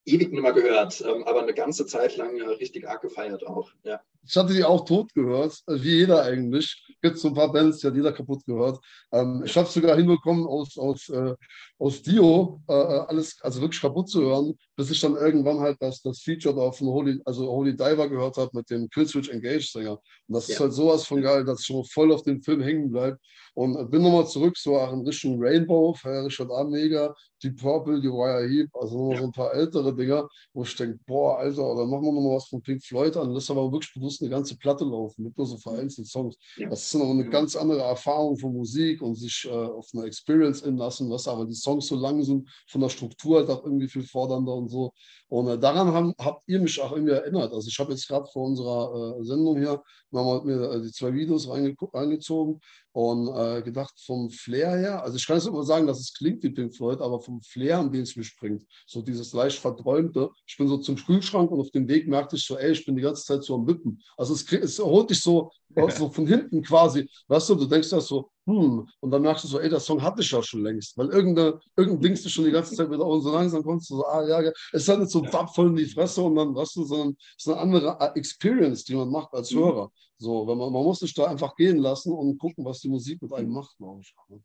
[0.05, 3.71] Ewig nicht mehr gehört, ähm, aber eine ganze Zeit lang äh, richtig arg gefeiert auch.
[3.83, 3.99] Ja.
[4.27, 6.83] Ich hatte die auch tot gehört, äh, wie jeder eigentlich.
[7.01, 8.79] Gibt so ein paar Bands, die hat jeder kaputt gehört.
[9.11, 11.35] Ähm, ich habe es sogar hinbekommen, aus, aus, äh,
[11.77, 16.19] aus Dio alles, also wirklich kaputt zu hören, bis ich dann irgendwann halt das, das
[16.19, 19.99] Feature da von Holy, also Holy Diver gehört habe mit dem Killswitch Engage Sänger.
[20.27, 20.55] Und das ja.
[20.55, 23.17] ist halt sowas von geil, dass ich schon voll auf den Film hängen bleibe.
[23.55, 27.15] Und bin nochmal zurück, so in Richtung Rainbow, feiere ich halt auch mega.
[27.41, 29.21] Die Purple, die Wire Heap, also nochmal ja.
[29.21, 32.47] so ein paar ältere Dinger, wo ich denke, boah, Alter, oder machen wir nochmal was
[32.47, 33.33] von Pink Floyd an.
[33.33, 36.35] Das ist aber wirklich bewusst eine ganze Platte laufen, mit nur so vereinzelten Songs.
[36.57, 36.69] Ja.
[36.69, 40.61] Das ist noch eine ganz andere Erfahrung von Musik und sich äh, auf eine Experience
[40.61, 44.03] inlassen, was aber die Songs so lang sind, von der Struktur halt auch irgendwie viel
[44.03, 44.93] fordernder und so.
[45.27, 47.53] Und äh, daran haben, habt ihr mich auch irgendwie erinnert.
[47.53, 51.13] Also ich habe jetzt gerade vor unserer äh, Sendung hier nochmal mir äh, die zwei
[51.13, 52.59] Videos reingezogen
[52.95, 56.41] und äh, gedacht, vom Flair her, also ich kann es immer sagen, dass es klingt
[56.43, 60.29] wie Pink Floyd, aber vom Flair, an den es mich bringt, so dieses leicht verträumte.
[60.47, 62.95] Ich bin so zum Kühlschrank und auf dem Weg merkte ich so, ey, ich bin
[62.95, 64.01] die ganze Zeit so am Wippen.
[64.15, 65.51] Also es, es holt dich so,
[65.97, 69.49] so von hinten quasi, weißt du, du denkst das so, hm, und dann merkst du
[69.49, 72.45] so, ey, der Song hatte ich ja schon längst, weil irgendein, irgendein Dings du schon
[72.45, 74.39] die ganze Zeit wieder und so langsam kommst du so, ah ja,
[74.71, 75.47] es ist halt nicht so ja.
[75.47, 78.85] voll in die Fresse und dann, weißt du, sondern es ist eine andere äh, Experience,
[78.85, 79.59] die man macht als mhm.
[79.59, 79.91] Hörer.
[80.17, 83.21] So, wenn man, man muss sich da einfach gehen lassen und gucken, was die Musik
[83.21, 84.13] mit einem macht, glaube ich.
[84.29, 84.41] Ne?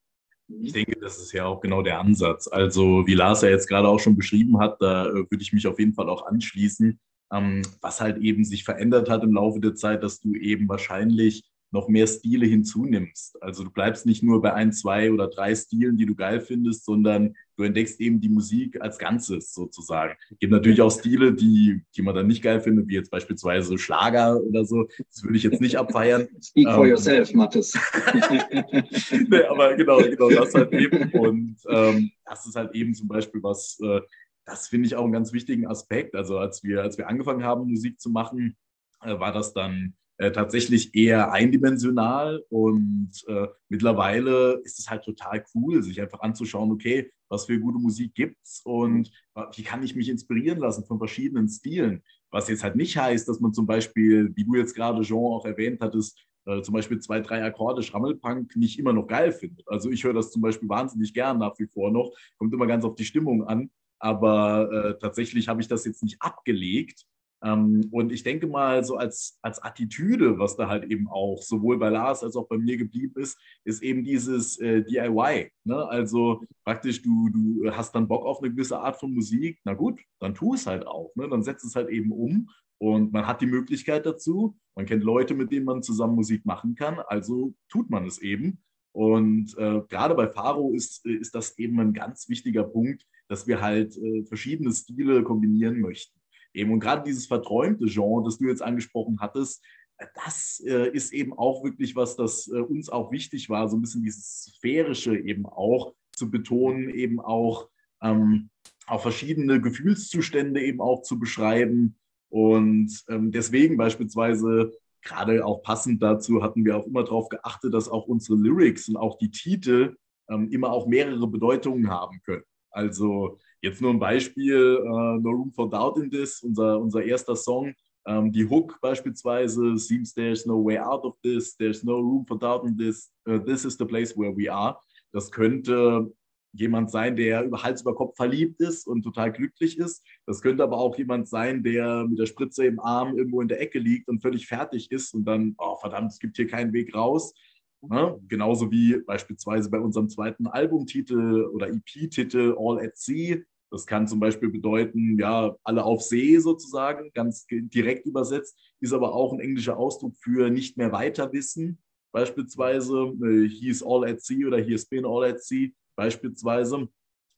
[0.63, 2.49] Ich denke, das ist ja auch genau der Ansatz.
[2.49, 5.67] Also, wie Lars ja jetzt gerade auch schon beschrieben hat, da äh, würde ich mich
[5.67, 6.99] auf jeden Fall auch anschließen.
[7.33, 11.45] Ähm, was halt eben sich verändert hat im Laufe der Zeit, dass du eben wahrscheinlich
[11.71, 13.41] noch mehr Stile hinzunimmst.
[13.41, 16.85] Also du bleibst nicht nur bei ein, zwei oder drei Stilen, die du geil findest,
[16.85, 20.17] sondern du entdeckst eben die Musik als Ganzes sozusagen.
[20.31, 23.77] Es gibt natürlich auch Stile, die, die man dann nicht geil findet, wie jetzt beispielsweise
[23.77, 24.89] Schlager oder so.
[24.97, 26.29] Das würde ich jetzt nicht abfeiern.
[26.43, 27.75] Speak for ähm, yourself, Mathis.
[29.29, 31.11] nee, aber genau, genau das halt eben.
[31.13, 34.01] Und ähm, das ist halt eben zum Beispiel was, äh,
[34.47, 36.15] das finde ich auch einen ganz wichtigen Aspekt.
[36.15, 38.57] Also als wir, als wir angefangen haben, Musik zu machen,
[39.03, 45.43] äh, war das dann äh, tatsächlich eher eindimensional und äh, mittlerweile ist es halt total
[45.55, 49.11] cool, sich einfach anzuschauen, okay, was für gute Musik gibt's und
[49.55, 52.03] wie kann ich mich inspirieren lassen von verschiedenen Stilen.
[52.31, 55.47] Was jetzt halt nicht heißt, dass man zum Beispiel, wie du jetzt gerade Jean auch
[55.47, 59.67] erwähnt hattest, äh, zum Beispiel zwei, drei Akkorde Schrammelpunk nicht immer noch geil findet.
[59.69, 62.13] Also ich höre das zum Beispiel wahnsinnig gern nach wie vor noch.
[62.37, 63.71] Kommt immer ganz auf die Stimmung an.
[63.99, 67.07] Aber äh, tatsächlich habe ich das jetzt nicht abgelegt.
[67.43, 71.79] Ähm, und ich denke mal, so als, als Attitüde, was da halt eben auch sowohl
[71.79, 75.51] bei Lars als auch bei mir geblieben ist, ist eben dieses äh, DIY.
[75.65, 75.89] Ne?
[75.89, 79.59] Also praktisch, du, du hast dann Bock auf eine gewisse Art von Musik.
[79.65, 81.13] Na gut, dann tu es halt auch.
[81.17, 81.29] Ne?
[81.29, 84.57] Dann setz es halt eben um und man hat die Möglichkeit dazu.
[84.75, 86.99] Man kennt Leute, mit denen man zusammen Musik machen kann.
[86.99, 88.63] Also tut man es eben.
[88.93, 93.61] Und äh, gerade bei Faro ist, ist das eben ein ganz wichtiger Punkt, dass wir
[93.61, 96.20] halt äh, verschiedene Stile kombinieren möchten.
[96.53, 99.65] Eben und gerade dieses verträumte Genre, das du jetzt angesprochen hattest,
[99.99, 103.77] äh, das äh, ist eben auch wirklich was, das äh, uns auch wichtig war, so
[103.77, 107.69] ein bisschen dieses Sphärische eben auch zu betonen, eben auch,
[108.03, 108.51] ähm,
[108.87, 111.97] auch verschiedene Gefühlszustände eben auch zu beschreiben
[112.31, 114.73] und ähm, deswegen beispielsweise,
[115.03, 118.97] gerade auch passend dazu, hatten wir auch immer darauf geachtet, dass auch unsere Lyrics und
[118.97, 119.97] auch die Titel
[120.29, 122.45] ähm, immer auch mehrere Bedeutungen haben können.
[122.71, 127.37] Also jetzt nur ein Beispiel, uh, No Room for Doubt in This, unser, unser erster
[127.37, 127.75] Song.
[128.07, 132.39] Ähm, die Hook beispielsweise, Seems there's no way out of this, there's no room for
[132.39, 134.79] doubt in this, uh, this is the place where we are.
[135.13, 136.11] Das könnte
[136.53, 140.03] jemand sein, der über Hals über Kopf verliebt ist und total glücklich ist.
[140.27, 143.61] Das könnte aber auch jemand sein, der mit der Spritze im Arm irgendwo in der
[143.61, 146.95] Ecke liegt und völlig fertig ist und dann, oh verdammt, es gibt hier keinen Weg
[146.95, 147.35] raus.
[147.83, 148.19] Ne?
[148.29, 153.43] Genauso wie beispielsweise bei unserem zweiten Albumtitel oder EP-Titel All at Sea.
[153.71, 159.15] Das kann zum Beispiel bedeuten, ja, alle auf See sozusagen, ganz direkt übersetzt, ist aber
[159.15, 161.79] auch ein englischer Ausdruck für nicht mehr weiter wissen.
[162.13, 166.89] Beispielsweise, äh, he is all at sea oder he has been all at sea beispielsweise.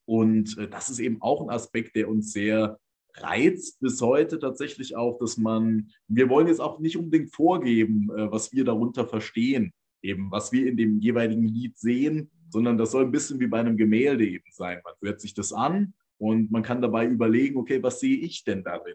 [0.06, 2.78] Und äh, das ist eben auch ein Aspekt, der uns sehr
[3.14, 8.32] reizt bis heute tatsächlich auch, dass man, wir wollen jetzt auch nicht unbedingt vorgeben, äh,
[8.32, 13.04] was wir darunter verstehen, eben was wir in dem jeweiligen Lied sehen, sondern das soll
[13.04, 14.80] ein bisschen wie bei einem Gemälde eben sein.
[14.82, 18.62] Man hört sich das an und man kann dabei überlegen, okay, was sehe ich denn
[18.62, 18.94] darin?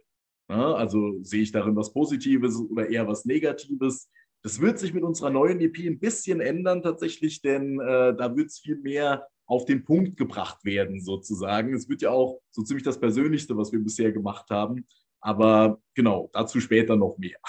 [0.49, 4.09] Ja, also sehe ich darin was Positives oder eher was Negatives?
[4.43, 8.47] Das wird sich mit unserer neuen EP ein bisschen ändern tatsächlich, denn äh, da wird
[8.47, 11.73] es viel mehr auf den Punkt gebracht werden, sozusagen.
[11.73, 14.87] Es wird ja auch so ziemlich das Persönlichste, was wir bisher gemacht haben.
[15.19, 17.39] Aber genau, dazu später noch mehr.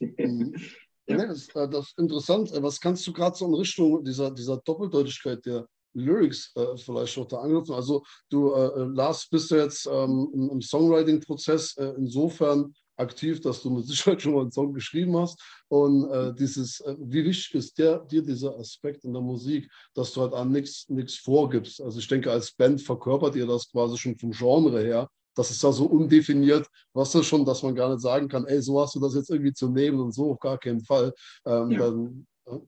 [0.00, 0.54] Mhm.
[1.06, 1.26] ja.
[1.26, 2.50] das, äh, das, ist interessant.
[2.50, 5.66] Äh, was kannst du gerade so in Richtung dieser, dieser Doppeldeutigkeit der
[5.96, 7.74] Lyrics äh, vielleicht auch da angriffen?
[7.74, 13.40] Also du, äh, äh, Lars, bist du jetzt ähm, im, im Songwriting-Prozess äh, insofern aktiv,
[13.40, 15.40] dass du mit Sicherheit schon mal einen Song geschrieben hast.
[15.68, 20.12] Und äh, dieses, äh, wie wichtig ist der, dir dieser Aspekt in der Musik, dass
[20.12, 21.80] du halt an nichts vorgibst?
[21.80, 25.08] Also ich denke, als Band verkörpert ihr das quasi schon vom Genre her.
[25.34, 28.62] Das ist ja so undefiniert, was ist schon, dass man gar nicht sagen kann, ey,
[28.62, 31.12] so hast du das jetzt irgendwie zu nehmen und so auf gar keinen Fall.
[31.44, 31.78] Ähm, ja.
[31.78, 32.60] Dann, ja.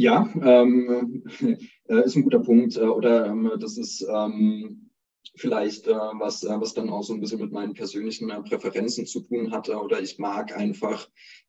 [0.00, 1.24] Ja, ähm,
[1.88, 2.74] äh, ist ein guter Punkt.
[2.78, 4.88] Äh, oder ähm, das ist ähm,
[5.36, 9.20] vielleicht äh, was, äh, was dann auch so ein bisschen mit meinen persönlichen Präferenzen zu
[9.20, 9.78] tun hatte.
[9.78, 11.06] Oder ich mag einfach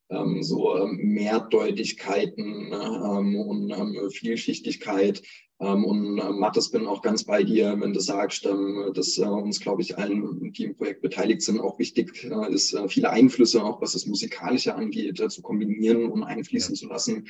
[0.10, 5.22] ähm, so ähm, Mehrdeutigkeiten ne, ähm, und Vielschichtigkeit.
[5.62, 9.26] Ähm, und äh, Mathis bin auch ganz bei dir, wenn du sagst, ähm, dass äh,
[9.26, 13.64] uns, glaube ich, allen, die im Projekt beteiligt sind, auch wichtig äh, ist, viele Einflüsse,
[13.64, 17.28] auch was das Musikalische angeht, zu kombinieren und einfließen zu lassen.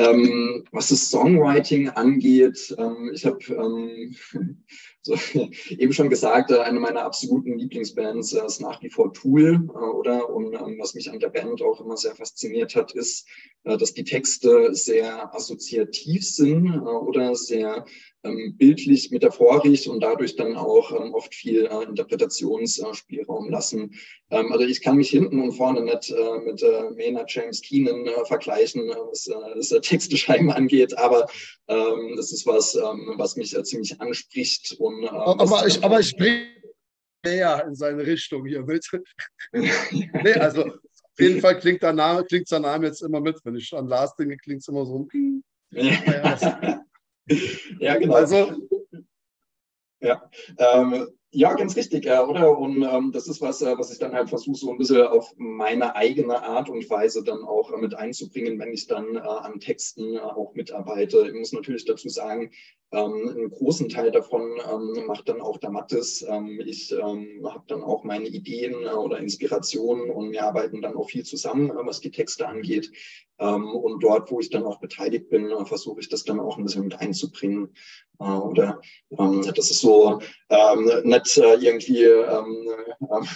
[0.00, 4.16] Ähm, was das Songwriting angeht, ähm, ich habe ähm,
[5.02, 5.14] so,
[5.68, 9.78] eben schon gesagt, äh, eine meiner absoluten Lieblingsbands äh, ist nach wie vor Tool, äh,
[9.78, 10.30] oder?
[10.30, 13.26] Und ähm, was mich an der Band auch immer sehr fasziniert hat, ist,
[13.62, 17.59] dass die Texte sehr assoziativ sind oder sehr
[18.24, 23.94] ähm, bildlich, metaphorisch und dadurch dann auch ähm, oft viel äh, Interpretationsspielraum lassen.
[24.30, 28.06] Ähm, also ich kann mich hinten und vorne nicht äh, mit äh, Maynard James Keenan
[28.06, 31.26] äh, vergleichen, äh, was äh, das äh, Texte schreiben angeht, aber
[31.68, 34.76] ähm, das ist was, ähm, was mich äh, ziemlich anspricht.
[34.78, 36.46] Und, äh, aber, ich, aber ich bringe
[37.24, 38.86] näher in seine Richtung hier mit.
[39.52, 43.38] nee, also auf jeden Fall klingt der Name, klingt der Name jetzt immer mit.
[43.44, 45.06] Wenn ich an Lars denke, klingt es immer so.
[45.70, 46.82] ja,
[47.78, 48.14] ja, genau.
[48.14, 48.68] Also,
[50.00, 52.58] ja, ähm, Ja, ganz richtig, ja, oder?
[52.58, 55.32] Und ähm, das ist was, äh, was ich dann halt versuche, so ein bisschen auf
[55.36, 59.60] meine eigene Art und Weise dann auch äh, mit einzubringen, wenn ich dann äh, an
[59.60, 61.28] Texten äh, auch mitarbeite.
[61.28, 62.50] Ich muss natürlich dazu sagen,
[62.92, 66.26] ähm, einen großen Teil davon ähm, macht dann auch der Mattes.
[66.28, 70.96] Ähm, ich ähm, habe dann auch meine Ideen äh, oder Inspirationen und wir arbeiten dann
[70.96, 72.90] auch viel zusammen, äh, was die Texte angeht.
[73.38, 76.58] Ähm, und dort, wo ich dann auch beteiligt bin, äh, versuche ich das dann auch
[76.58, 77.72] ein bisschen mit einzubringen.
[78.18, 78.80] Äh, oder
[79.16, 80.20] ähm, das ist so
[81.20, 82.06] nicht äh, irgendwie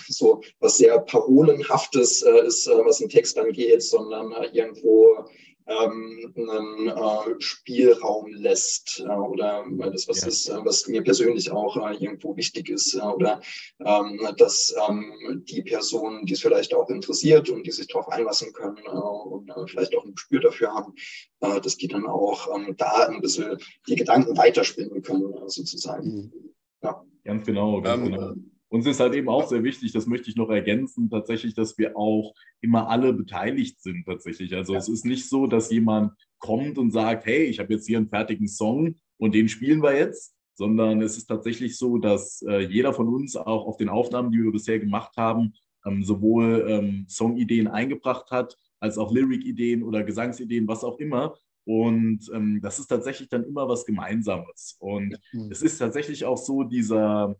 [0.08, 5.26] so was sehr Parolenhaftes ist, was einen Text angeht, sondern irgendwo
[5.66, 10.28] ähm, einen äh, Spielraum lässt äh, oder das was ja.
[10.28, 13.40] ist, äh, was mir persönlich auch äh, irgendwo wichtig ist äh, oder
[13.84, 18.52] ähm, dass ähm, die Personen, die es vielleicht auch interessiert und die sich darauf einlassen
[18.52, 20.94] können äh, und vielleicht auch ein Gespür dafür haben,
[21.40, 26.32] dass die dann auch ähm, da ein bisschen die Gedanken weiterspinnen können sozusagen.
[26.32, 26.54] Mhm.
[26.84, 27.02] Ja.
[27.24, 28.34] Ganz genau, ganz ähm, genau.
[28.68, 31.96] Uns ist halt eben auch sehr wichtig, das möchte ich noch ergänzen, tatsächlich, dass wir
[31.96, 34.54] auch immer alle beteiligt sind tatsächlich.
[34.54, 34.78] Also ja.
[34.78, 38.08] es ist nicht so, dass jemand kommt und sagt, hey, ich habe jetzt hier einen
[38.08, 42.92] fertigen Song und den spielen wir jetzt, sondern es ist tatsächlich so, dass äh, jeder
[42.92, 45.54] von uns auch auf den Aufnahmen, die wir bisher gemacht haben,
[45.86, 51.34] ähm, sowohl ähm, Songideen eingebracht hat, als auch Lyric-Ideen oder Gesangsideen, was auch immer.
[51.64, 54.76] Und ähm, das ist tatsächlich dann immer was Gemeinsames.
[54.78, 55.50] Und mhm.
[55.50, 57.36] es ist tatsächlich auch so, dieser,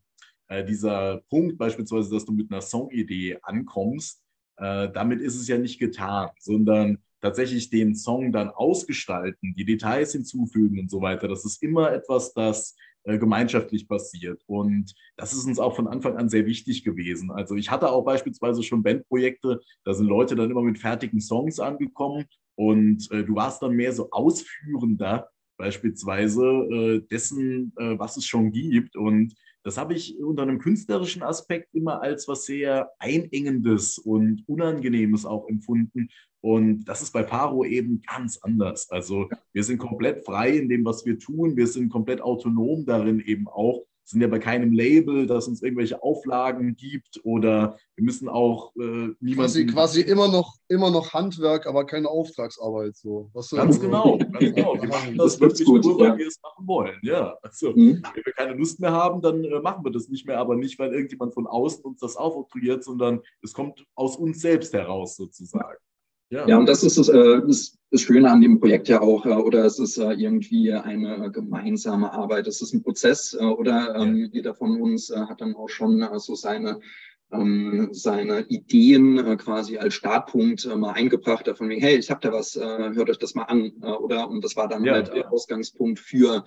[0.49, 4.23] äh, dieser Punkt beispielsweise, dass du mit einer Songidee ankommst,
[4.57, 10.13] äh, damit ist es ja nicht getan, sondern tatsächlich den Song dann ausgestalten, die Details
[10.13, 11.27] hinzufügen und so weiter.
[11.27, 14.43] Das ist immer etwas, das gemeinschaftlich passiert.
[14.47, 17.31] Und das ist uns auch von Anfang an sehr wichtig gewesen.
[17.31, 21.61] Also ich hatte auch beispielsweise schon Bandprojekte, da sind Leute dann immer mit fertigen Songs
[21.61, 22.25] angekommen
[22.57, 28.53] und äh, du warst dann mehr so ausführender beispielsweise äh, dessen, äh, was es schon
[28.53, 28.97] gibt.
[28.97, 35.25] Und das habe ich unter einem künstlerischen Aspekt immer als was sehr Einengendes und Unangenehmes
[35.25, 36.09] auch empfunden.
[36.45, 38.91] Und das ist bei Paro eben ganz anders.
[38.91, 41.57] Also wir sind komplett frei in dem, was wir tun.
[41.57, 46.03] Wir sind komplett autonom darin eben auch, sind ja bei keinem Label, das uns irgendwelche
[46.03, 49.37] Auflagen gibt oder wir müssen auch äh, niemanden...
[49.37, 52.95] Quasi, quasi immer, noch, immer noch Handwerk, aber keine Auftragsarbeit.
[52.95, 53.31] So.
[53.33, 54.75] Was ganz genau, ganz genau.
[54.83, 56.19] Wir machen das, das wirklich gut, nur, weil ja.
[56.19, 56.99] wir es machen wollen.
[57.01, 58.03] Ja, also, mhm.
[58.15, 60.79] wenn wir keine Lust mehr haben, dann äh, machen wir das nicht mehr, aber nicht,
[60.79, 65.79] weil irgendjemand von außen uns das aufoktroyiert, sondern es kommt aus uns selbst heraus sozusagen.
[66.31, 66.49] Ja.
[66.49, 69.31] ja, und das ist das, äh, das, das Schöne an dem Projekt ja auch, äh,
[69.31, 74.31] oder es ist äh, irgendwie eine gemeinsame Arbeit, es ist ein Prozess, äh, oder ähm,
[74.33, 76.81] jeder von uns äh, hat dann auch schon äh, so seine
[77.33, 82.21] ähm, seine Ideen äh, quasi als Startpunkt äh, mal eingebracht, davon wegen, hey, ich habe
[82.21, 84.29] da was, äh, hört euch das mal an, oder?
[84.29, 85.27] Und das war dann ja, halt ja.
[85.29, 86.45] Ausgangspunkt für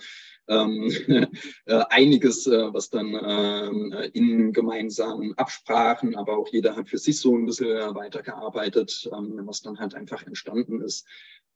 [0.48, 0.92] ähm,
[1.66, 7.20] äh, einiges, äh, was dann äh, in gemeinsamen Absprachen, aber auch jeder hat für sich
[7.20, 11.06] so ein bisschen weitergearbeitet, ähm, was dann halt einfach entstanden ist.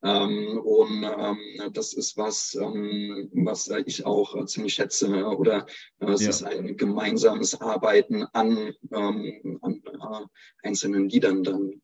[0.04, 5.24] Ähm, und ähm, das ist was, ähm, was ich auch äh, ziemlich schätze.
[5.26, 5.66] Oder
[6.00, 6.30] äh, es ja.
[6.30, 11.80] ist ein gemeinsames Arbeiten an, ähm, an äh, einzelnen Liedern dann.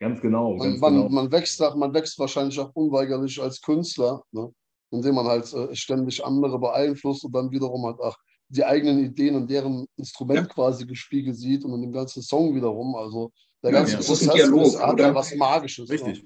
[0.00, 0.58] Ganz genau.
[0.58, 1.08] Ganz man, genau.
[1.08, 4.52] Man, wächst, man wächst wahrscheinlich auch unweigerlich als Künstler, ne?
[4.92, 8.16] Indem man halt äh, ständig andere beeinflusst und dann wiederum halt auch
[8.48, 10.46] die eigenen Ideen und deren Instrument ja.
[10.46, 12.94] quasi gespiegelt sieht und in dem ganzen Song wiederum.
[12.94, 13.32] Also
[13.62, 15.88] der ganze ja, Prozess Dialog, ist, hat ja was Magisches.
[15.88, 16.18] Richtig.
[16.18, 16.24] Ja.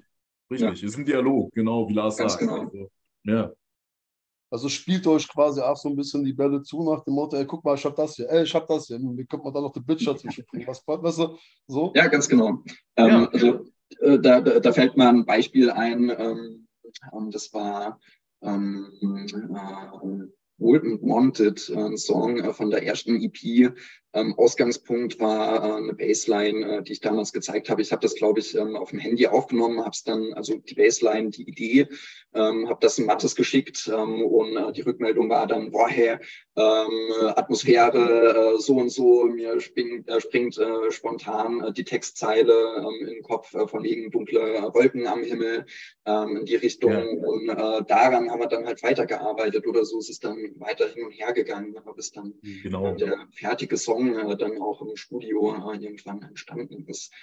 [0.49, 0.87] Richtig, ja.
[0.87, 2.43] ist ein Dialog, genau wie Lars Ganz sagt.
[2.43, 2.61] Genau.
[2.61, 2.89] Also,
[3.23, 3.51] ja.
[4.49, 7.45] Also spielt euch quasi auch so ein bisschen die Bälle zu nach dem Motto, ey,
[7.45, 8.97] guck mal, ich hab das hier, ey, ich hab das hier.
[8.97, 10.67] Wie könnte man da noch die Bitch dazwischen bringen?
[10.67, 11.37] Was, weißt du,
[11.67, 11.91] so?
[11.95, 12.63] Ja, ganz genau.
[12.95, 13.25] Ähm, ja.
[13.25, 13.65] Also,
[13.99, 16.67] äh, da, da, fällt mir ein Beispiel ein, ähm,
[17.13, 17.99] ähm das war
[18.41, 20.27] ähm, äh,
[20.59, 23.73] Wold Wanted, äh, ein Song äh, von der ersten EP,
[24.37, 27.81] Ausgangspunkt war äh, eine Baseline, äh, die ich damals gezeigt habe.
[27.81, 30.75] Ich habe das, glaube ich, ähm, auf dem Handy aufgenommen, habe es dann, also die
[30.75, 31.87] Baseline, die Idee,
[32.33, 36.17] ähm, habe das in Mattes geschickt ähm, und äh, die Rückmeldung war dann, boah, hey,
[36.55, 40.59] ähm, Atmosphäre so und so, mir springt, springt
[40.89, 44.39] spontan die Textzeile ähm, in den Kopf von wegen dunkle
[44.73, 45.67] Wolken am Himmel
[46.05, 47.03] ähm, in die Richtung ja.
[47.03, 47.47] und
[47.87, 51.31] daran haben wir dann halt weitergearbeitet oder so ist es dann weiter hin und her
[51.33, 52.95] gegangen, bis dann genau.
[52.95, 57.13] der fertige Song Song äh, dann auch im Studio äh, irgendwann entstanden ist.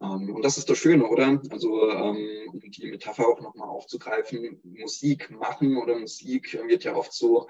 [0.00, 1.40] Ähm, und das ist das Schöne, oder?
[1.50, 7.12] Also ähm, um die Metapher auch nochmal aufzugreifen, Musik machen oder Musik wird ja oft
[7.12, 7.48] so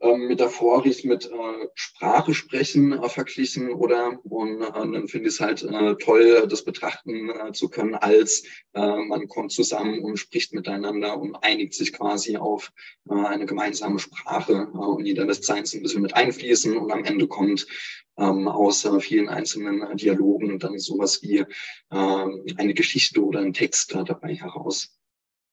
[0.00, 4.18] ähm, metaphorisch mit äh, Sprache sprechen äh, verglichen, oder?
[4.24, 8.44] Und äh, dann finde ich es halt äh, toll, das betrachten äh, zu können, als
[8.74, 12.72] äh, man kommt zusammen und spricht miteinander und einigt sich quasi auf
[13.10, 17.04] äh, eine gemeinsame Sprache äh, und jeder lässt seins ein bisschen mit einfließen und am
[17.04, 17.66] Ende kommt
[18.18, 21.46] ähm, aus äh, vielen einzelnen äh, Dialogen dann sowas wie äh,
[21.90, 24.99] eine Geschichte oder ein Text äh, dabei heraus.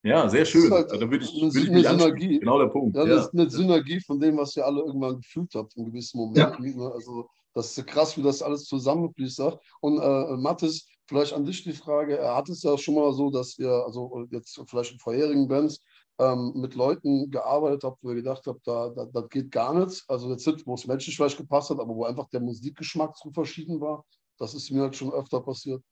[0.08, 0.72] Ja, sehr schön.
[0.72, 2.40] Halt da würde ich, würde ich mich Synergie.
[2.40, 2.96] Genau der Punkt.
[2.96, 3.22] Ja, das ja.
[3.24, 6.66] ist eine Synergie von dem, was ihr alle irgendwann gefühlt habt in gewissen Momenten.
[6.66, 6.76] Ja.
[6.76, 6.92] Ne?
[6.94, 9.42] Also das ist krass, wie das alles zusammenfließt.
[9.82, 13.30] Und äh, Mathis, vielleicht an dich die Frage, er hat es ja schon mal so,
[13.30, 15.82] dass ihr, also jetzt vielleicht in vorherigen Bands,
[16.20, 20.04] ähm, mit Leuten gearbeitet habt, wo ihr gedacht habt, da, da, das geht gar nicht.
[20.08, 23.32] Also jetzt nicht, wo es menschlich vielleicht gepasst hat, aber wo einfach der Musikgeschmack zu
[23.32, 24.06] verschieden war.
[24.40, 25.84] Das ist mir halt schon öfter passiert.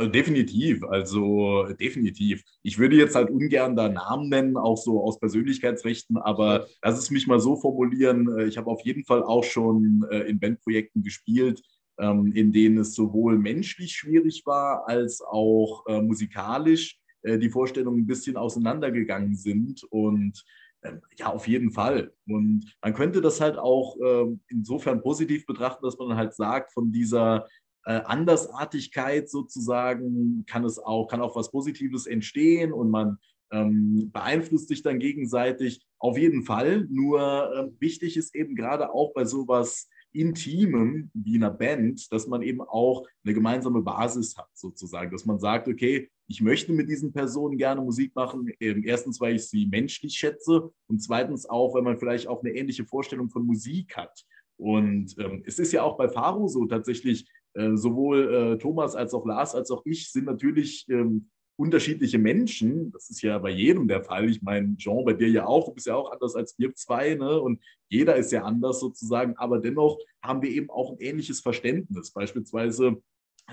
[0.00, 2.42] Also definitiv, also definitiv.
[2.62, 7.10] Ich würde jetzt halt ungern da Namen nennen, auch so aus Persönlichkeitsrechten, aber lass es
[7.10, 8.26] mich mal so formulieren.
[8.38, 11.60] Äh, ich habe auf jeden Fall auch schon äh, in Bandprojekten gespielt,
[11.98, 18.06] ähm, in denen es sowohl menschlich schwierig war, als auch äh, musikalisch die Vorstellungen ein
[18.06, 19.84] bisschen auseinandergegangen sind.
[19.90, 20.42] Und
[20.82, 22.14] ähm, ja, auf jeden Fall.
[22.26, 26.90] Und man könnte das halt auch ähm, insofern positiv betrachten, dass man halt sagt, von
[26.90, 27.46] dieser
[27.84, 33.18] äh, Andersartigkeit sozusagen kann es auch, kann auch was Positives entstehen und man
[33.52, 35.82] ähm, beeinflusst sich dann gegenseitig.
[35.98, 36.86] Auf jeden Fall.
[36.90, 42.42] Nur äh, wichtig ist eben gerade auch bei sowas Intimem wie einer Band, dass man
[42.42, 45.10] eben auch eine gemeinsame Basis hat, sozusagen.
[45.10, 48.50] Dass man sagt, okay, ich möchte mit diesen Personen gerne Musik machen.
[48.60, 52.52] Ähm, erstens, weil ich sie menschlich schätze und zweitens auch, weil man vielleicht auch eine
[52.52, 54.24] ähnliche Vorstellung von Musik hat.
[54.56, 59.14] Und ähm, es ist ja auch bei Faro so tatsächlich, äh, sowohl äh, Thomas als
[59.14, 61.30] auch Lars als auch ich sind natürlich ähm,
[61.60, 62.90] unterschiedliche Menschen.
[62.92, 64.30] Das ist ja bei jedem der Fall.
[64.30, 65.66] Ich meine, Jean, bei dir ja auch.
[65.66, 67.14] Du bist ja auch anders als wir zwei.
[67.14, 67.38] Ne?
[67.38, 69.36] Und jeder ist ja anders sozusagen.
[69.36, 72.12] Aber dennoch haben wir eben auch ein ähnliches Verständnis.
[72.12, 73.02] Beispielsweise,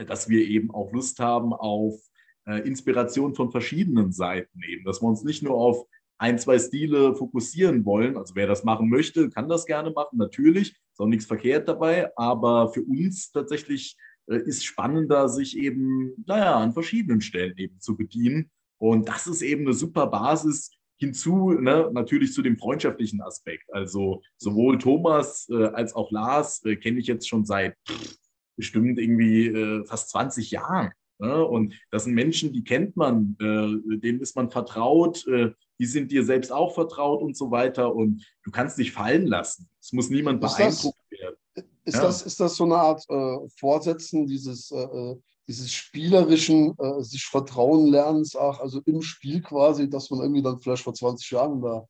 [0.08, 2.00] dass wir eben auch Lust haben auf
[2.46, 4.86] äh, Inspiration von verschiedenen Seiten eben.
[4.86, 5.86] Dass wir uns nicht nur auf
[6.18, 8.18] ein, zwei Stile fokussieren wollen.
[8.18, 10.72] Also wer das machen möchte, kann das gerne machen, natürlich.
[10.72, 12.12] Ist auch nichts verkehrt dabei.
[12.18, 13.96] Aber für uns tatsächlich
[14.28, 18.50] äh, ist spannender, sich eben, naja, an verschiedenen Stellen eben zu bedienen.
[18.80, 23.72] Und das ist eben eine super Basis hinzu, ne, natürlich zu dem freundschaftlichen Aspekt.
[23.72, 28.18] Also sowohl Thomas äh, als auch Lars äh, kenne ich jetzt schon seit pff,
[28.56, 30.92] bestimmt irgendwie äh, fast 20 Jahren.
[31.20, 31.46] Ne?
[31.46, 35.26] Und das sind Menschen, die kennt man, äh, denen ist man vertraut,
[35.80, 37.94] die sind dir selbst auch vertraut und so weiter.
[37.94, 39.70] Und du kannst dich fallen lassen.
[39.82, 41.36] Es muss niemand beeindruckt werden.
[41.86, 42.02] Ist, ja.
[42.02, 45.16] das, ist das so eine Art äh, Fortsetzen dieses, äh, äh
[45.48, 50.60] dieses spielerischen, äh, sich Vertrauen lernens, auch, also im Spiel quasi, dass man irgendwie dann
[50.60, 51.88] vielleicht vor 20 Jahren in der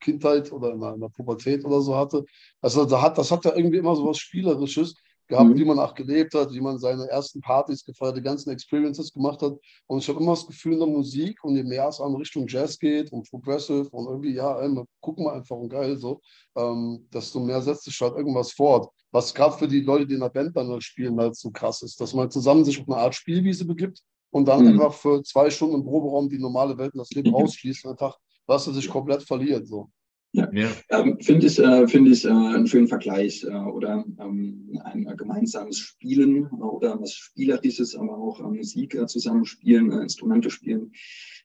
[0.00, 2.24] Kindheit oder in der, in der Pubertät oder so hatte?
[2.62, 4.94] Also da hat, das hat ja irgendwie immer so was Spielerisches
[5.26, 5.58] gehabt, mhm.
[5.58, 9.40] wie man auch gelebt hat, wie man seine ersten Partys gefeiert, die ganzen Experiences gemacht
[9.42, 9.54] hat.
[9.86, 12.46] Und ich habe immer das Gefühl in der Musik und je mehr es an Richtung
[12.46, 16.20] Jazz geht und Progressive und irgendwie, ja, ey, gucken wir einfach und geil so,
[16.56, 18.88] ähm, desto mehr setzt sich halt irgendwas fort.
[19.10, 22.00] Was gerade für die Leute, die in der Band dann spielen, halt so krass ist,
[22.00, 24.00] dass man zusammen sich auf eine Art Spielwiese begibt
[24.30, 24.68] und dann mhm.
[24.72, 28.66] einfach für zwei Stunden im Proberaum die normale Welt und das Leben rausschließt, einfach, was
[28.66, 29.66] er sich komplett verliert.
[29.66, 29.88] So.
[30.34, 30.68] Ja, ja.
[30.88, 35.78] Ähm, finde ich, äh, find ich äh, einen schönen Vergleich äh, oder ähm, ein gemeinsames
[35.78, 40.90] Spielen oder was Spielerisches, aber auch äh, Musik äh, zusammenspielen, äh, Instrumente spielen.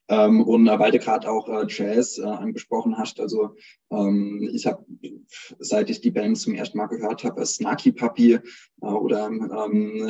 [0.08, 3.54] Ähm, und weil du gerade auch Jazz angesprochen hast, also
[3.92, 4.84] ähm, ich habe,
[5.60, 8.40] seit ich die Band zum ersten Mal gehört habe, Snarky Puppy
[8.80, 10.02] oder ähm,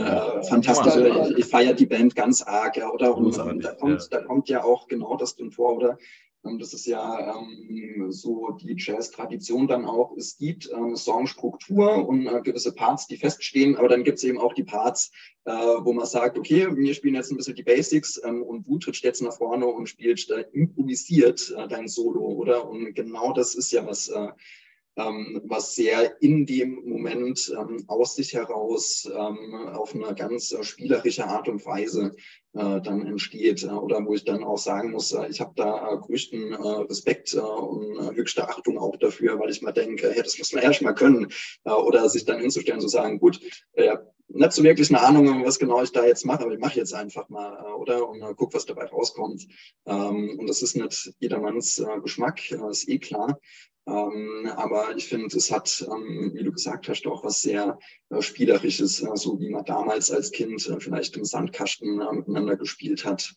[0.48, 3.14] fantastisch, ich, ich feiere die Band ganz arg, ja, oder?
[3.14, 4.08] Und, und da, kommt, ja.
[4.10, 5.98] da kommt ja auch genau das drin vor, oder?
[6.42, 10.16] Das ist ja ähm, so die Jazz-Tradition dann auch.
[10.16, 14.38] Es gibt ähm, Songstruktur und äh, gewisse Parts, die feststehen, aber dann gibt es eben
[14.38, 15.10] auch die Parts,
[15.44, 18.78] äh, wo man sagt, okay, wir spielen jetzt ein bisschen die Basics ähm, und du
[18.78, 22.66] trittst jetzt nach vorne und spielst äh, improvisiert äh, dein Solo, oder?
[22.66, 24.28] Und genau das ist ja was, äh,
[25.44, 31.26] was sehr in dem Moment ähm, aus sich heraus ähm, auf eine ganz äh, spielerische
[31.26, 32.14] Art und Weise
[32.54, 33.62] äh, dann entsteht.
[33.62, 36.56] Äh, oder wo ich dann auch sagen muss, äh, ich habe da äh, größten äh,
[36.56, 40.82] Respekt und höchste Achtung auch dafür, weil ich mal denke, hey, das muss man erst
[40.82, 41.28] mal können.
[41.64, 43.40] oder sich dann hinzustellen, zu sagen, gut,
[43.76, 44.00] ja,
[44.32, 46.94] nicht so wirklich eine Ahnung, was genau ich da jetzt mache, aber ich mache jetzt
[46.94, 48.08] einfach mal, oder?
[48.08, 49.46] Und äh, guck, was dabei rauskommt.
[49.86, 53.38] Ähm, und das ist nicht jedermanns äh, Geschmack, äh, ist eh klar.
[53.90, 57.78] Ähm, aber ich finde, es hat, ähm, wie du gesagt hast, auch was sehr
[58.10, 62.56] äh, Spielerisches, äh, so wie man damals als Kind äh, vielleicht im Sandkasten äh, miteinander
[62.56, 63.34] gespielt hat.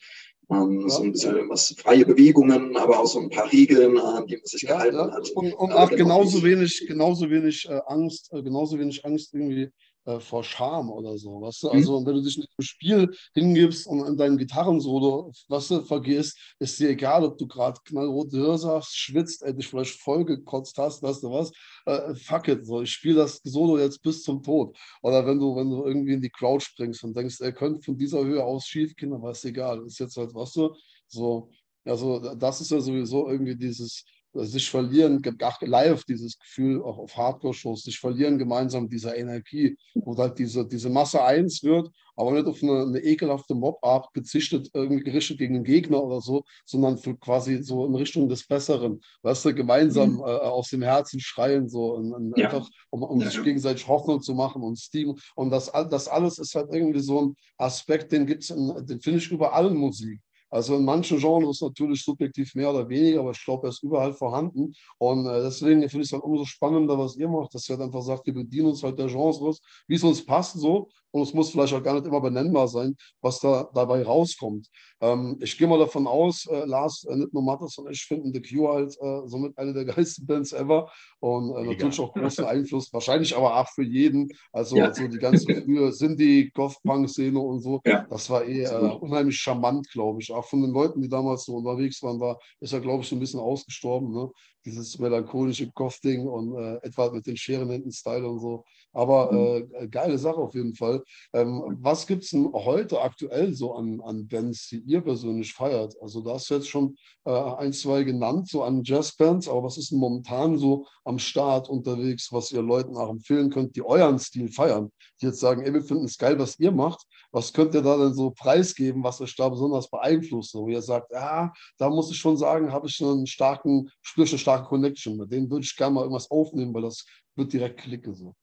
[0.51, 0.89] Ähm, ja.
[0.89, 4.45] So ein bisschen was freie Bewegungen, aber auch so ein paar Regeln, an die man
[4.45, 5.11] sich ja, gehalten ja.
[5.11, 5.29] hat.
[5.31, 9.71] Und, und auch genauso wenig, genauso wenig äh, Angst, äh, genauso wenig Angst irgendwie
[10.05, 11.67] äh, vor Scham oder so, weißt du?
[11.67, 11.73] Mhm.
[11.73, 16.37] Also, wenn du dich in einem Spiel hingibst und in deinem Gitarrensolo, was du vergisst,
[16.59, 21.01] ist dir egal, ob du gerade knallrote Hirse hast, schwitzt, ey, dich vielleicht vollgekotzt hast,
[21.03, 21.51] weißt du was?
[21.85, 24.75] Äh, fuck it, so, ich spiele das Solo jetzt bis zum Tod.
[25.01, 27.97] Oder wenn du, wenn du irgendwie in die Crowd springst und denkst, er könnte von
[27.97, 29.85] dieser Höhe aus schief gehen, war es egal.
[29.85, 30.75] Ist jetzt halt, weißt du,
[31.07, 31.49] so,
[31.85, 35.21] also das ist ja sowieso irgendwie dieses, sich verlieren,
[35.61, 40.89] live dieses Gefühl, auch auf Hardcore-Shows, sich verlieren gemeinsam dieser Energie, wo halt diese, diese
[40.89, 45.63] Masse eins wird, aber nicht auf eine, eine ekelhafte Mob-Art gezichtet, irgendwie gerichtet gegen den
[45.63, 49.01] Gegner oder so, sondern für quasi so in Richtung des Besseren.
[49.21, 50.19] Weißt du, gemeinsam mhm.
[50.19, 52.49] äh, aus dem Herzen schreien, so und, und ja.
[52.49, 53.29] einfach, um, um ja.
[53.29, 55.15] sich gegenseitig Hoffnung zu machen und Steam.
[55.35, 59.31] Und das, das alles ist halt irgendwie so ein Aspekt, den gibt's den finde ich
[59.31, 60.19] überall in Musik.
[60.53, 64.13] Also in manchen Genres natürlich subjektiv mehr oder weniger, aber ich glaube, er ist überall
[64.13, 64.75] vorhanden.
[64.99, 67.87] Und äh, deswegen finde ich es dann umso spannender, was ihr macht, dass ihr halt
[67.87, 70.89] einfach sagt, wir bedienen uns halt der Genres, wie es uns passt so.
[71.13, 74.67] Und es muss vielleicht auch gar nicht immer benennbar sein, was da dabei rauskommt.
[74.99, 78.33] Ähm, ich gehe mal davon aus, äh, Lars, äh, nicht nur Mattes und ich finden
[78.33, 80.91] The Cure halt äh, somit eine der geilsten Bands ever.
[81.19, 84.27] Und äh, natürlich auch großen Einfluss, wahrscheinlich aber auch für jeden.
[84.51, 84.85] Also, ja.
[84.85, 87.81] also die ganze frühe Sinti, Goth-Punk-Szene und so.
[87.85, 88.07] Ja.
[88.09, 90.31] Das war eh äh, unheimlich charmant, glaube ich.
[90.31, 93.15] Auch von den Leuten, die damals so unterwegs waren, war, ist er, glaube ich, so
[93.15, 94.11] ein bisschen ausgestorben.
[94.11, 94.31] Ne?
[94.65, 98.63] Dieses melancholische Goth-Ding und äh, etwa mit den Scherenhänden-Style und so.
[98.93, 99.67] Aber mhm.
[99.73, 101.03] äh, geile Sache auf jeden Fall.
[101.33, 105.95] Ähm, was gibt es denn heute aktuell so an, an Bands, die ihr persönlich feiert?
[106.01, 109.77] Also da hast du jetzt schon äh, ein, zwei genannt, so an Jazzbands, aber was
[109.77, 114.19] ist denn momentan so am Start unterwegs, was ihr Leuten auch empfehlen könnt, die euren
[114.19, 114.91] Stil feiern?
[115.21, 117.05] Die jetzt sagen, ey, wir finden es geil, was ihr macht.
[117.31, 120.53] Was könnt ihr da denn so preisgeben, was euch da besonders beeinflusst?
[120.53, 124.37] Wo ihr sagt, ja, da muss ich schon sagen, habe ich einen starken, spüre eine
[124.37, 125.17] starke Connection.
[125.17, 128.35] Mit denen würde ich gerne mal irgendwas aufnehmen, weil das wird direkt klicken so.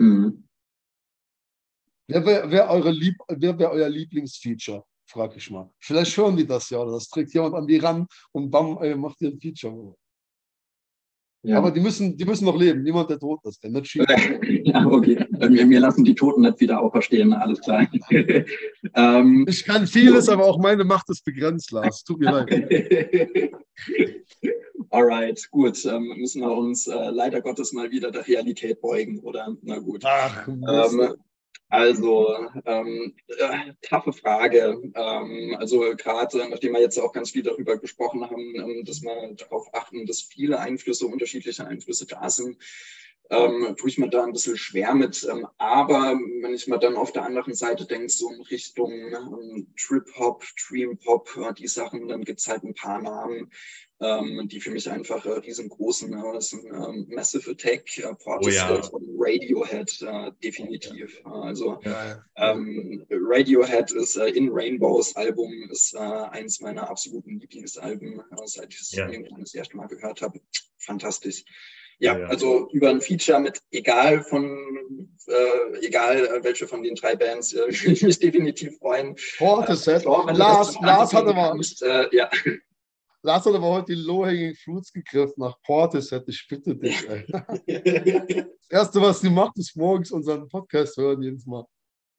[0.00, 0.44] Mhm.
[2.10, 4.82] Wer wäre wär Lieb wär euer Lieblingsfeature?
[5.06, 5.70] Frag ich mal.
[5.78, 8.94] Vielleicht hören die das ja oder das trägt jemand an die ran und bam, ey,
[8.94, 9.94] macht ihr ein Feature.
[11.42, 11.58] Ja.
[11.58, 12.82] Aber die müssen, die müssen noch leben.
[12.82, 13.62] Niemand, der tot ist.
[13.62, 13.94] Der nicht
[14.64, 15.24] ja, okay.
[15.30, 17.32] Wir, wir, lassen die Toten nicht wieder auferstehen.
[17.32, 17.86] Alles klar.
[18.94, 22.02] ähm, ich kann vieles, aber auch meine Macht ist begrenzt, Lars.
[22.02, 23.52] Tut mir leid.
[24.90, 25.84] Alright, gut.
[25.84, 29.56] Ähm, müssen wir uns äh, leider Gottes mal wieder der Realität beugen, oder?
[29.62, 30.04] Na gut.
[30.04, 31.14] Ach, ähm,
[31.70, 34.80] also, ähm, äh, taffe Frage.
[34.94, 39.34] Ähm, also gerade, nachdem wir jetzt auch ganz viel darüber gesprochen haben, ähm, dass wir
[39.34, 42.56] darauf achten, dass viele Einflüsse, unterschiedliche Einflüsse da sind,
[43.30, 45.26] ähm, tue ich mir da ein bisschen schwer mit.
[45.30, 49.66] Ähm, aber wenn ich mal dann auf der anderen Seite denke, so in Richtung ähm,
[49.76, 53.50] Trip-Hop, Dream-Pop, äh, die Sachen, dann gibt es halt ein paar Namen,
[54.00, 56.10] ähm, die für mich einfach äh, riesengroß sind.
[56.12, 56.22] Ne?
[56.32, 58.88] Das sind ähm, Massive Attack, äh, Portishead oh, ja.
[58.90, 61.20] und Radiohead äh, definitiv.
[61.24, 61.32] Ja.
[61.32, 68.20] Also ja, ähm, Radiohead ist äh, In Rainbows Album, ist äh, eins meiner absoluten Lieblingsalben,
[68.20, 70.40] äh, seit ich es irgendwann das erste Mal gehört habe.
[70.78, 71.44] Fantastisch.
[72.00, 76.94] Ja, ja, also über ein Feature mit egal von äh, egal äh, welche von den
[76.94, 79.16] drei Bands äh, ich mich definitiv freuen.
[79.36, 80.04] Portishead.
[80.04, 81.58] Äh, Lars, Lars hatte mal.
[81.82, 82.30] Äh, ja.
[83.22, 86.22] Lars hat aber heute die Low-Hanging Fruits gegriffen nach Portishead.
[86.28, 87.04] Ich bitte dich.
[87.04, 91.64] Das Erste, was sie macht, ist morgens unseren Podcast hören jedes Mal.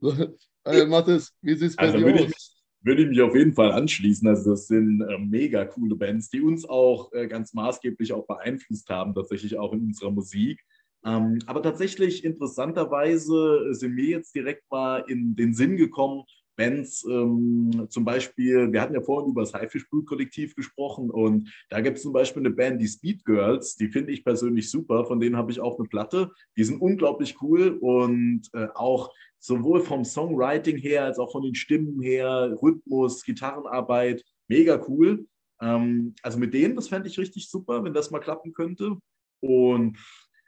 [0.66, 2.59] Äh, Mathis, wie sieht es bei also dir aus?
[2.82, 4.28] Würde ich mich auf jeden Fall anschließen.
[4.28, 8.90] Also das sind äh, mega coole Bands, die uns auch äh, ganz maßgeblich auch beeinflusst
[8.90, 10.64] haben, tatsächlich auch in unserer Musik.
[11.06, 16.24] Ähm, aber tatsächlich interessanterweise sind mir jetzt direkt mal in den Sinn gekommen,
[16.60, 21.98] Bands, ähm, zum Beispiel, wir hatten ja vorhin über das Haifischblut-Kollektiv gesprochen und da gibt
[21.98, 25.38] es zum Beispiel eine Band, die Speed Girls, die finde ich persönlich super, von denen
[25.38, 29.10] habe ich auch eine Platte, die sind unglaublich cool und äh, auch
[29.40, 35.28] sowohl vom Songwriting her als auch von den Stimmen her, Rhythmus, Gitarrenarbeit, mega cool.
[35.62, 38.98] Ähm, also mit denen, das fände ich richtig super, wenn das mal klappen könnte.
[39.42, 39.98] Und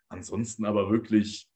[0.10, 1.48] ansonsten aber wirklich,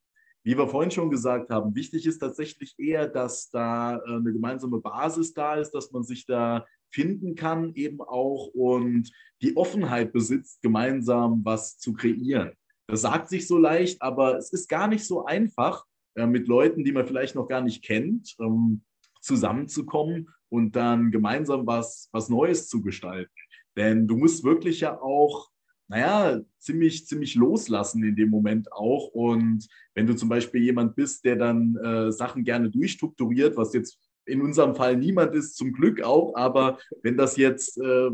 [0.44, 4.80] wie wir vorhin schon gesagt haben, wichtig ist tatsächlich eher, dass da äh, eine gemeinsame
[4.80, 9.12] Basis da ist, dass man sich da finden kann eben auch und
[9.42, 12.54] die Offenheit besitzt, gemeinsam was zu kreieren.
[12.88, 15.84] Das sagt sich so leicht, aber es ist gar nicht so einfach,
[16.16, 18.82] äh, mit Leuten, die man vielleicht noch gar nicht kennt, ähm,
[19.22, 23.32] zusammenzukommen und dann gemeinsam was, was Neues zu gestalten.
[23.76, 25.50] Denn du musst wirklich ja auch,
[25.88, 29.10] naja, ziemlich, ziemlich loslassen in dem Moment auch.
[29.10, 34.00] Und wenn du zum Beispiel jemand bist, der dann äh, Sachen gerne durchstrukturiert, was jetzt
[34.26, 38.10] in unserem Fall niemand ist, zum Glück auch, aber wenn das jetzt, äh,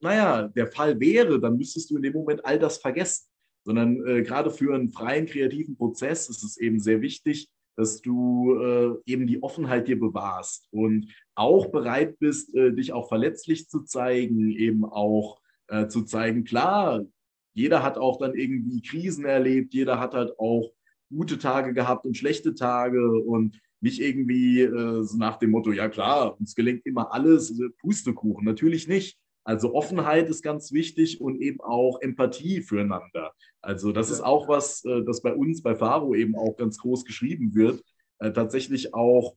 [0.00, 3.26] naja, der Fall wäre, dann müsstest du in dem Moment all das vergessen.
[3.66, 8.54] Sondern äh, gerade für einen freien kreativen Prozess ist es eben sehr wichtig, dass du
[8.58, 13.82] äh, eben die Offenheit dir bewahrst und auch bereit bist, äh, dich auch verletzlich zu
[13.82, 17.04] zeigen, eben auch äh, zu zeigen, klar,
[17.54, 20.72] jeder hat auch dann irgendwie Krisen erlebt, jeder hat halt auch
[21.10, 25.88] gute Tage gehabt und schlechte Tage und nicht irgendwie äh, so nach dem Motto, ja
[25.88, 29.18] klar, uns gelingt immer alles, äh, Pustekuchen, natürlich nicht.
[29.46, 33.32] Also Offenheit ist ganz wichtig und eben auch Empathie füreinander.
[33.62, 37.04] Also das ist auch was, äh, das bei uns, bei Faro eben auch ganz groß
[37.04, 37.80] geschrieben wird.
[38.18, 39.36] Äh, tatsächlich auch,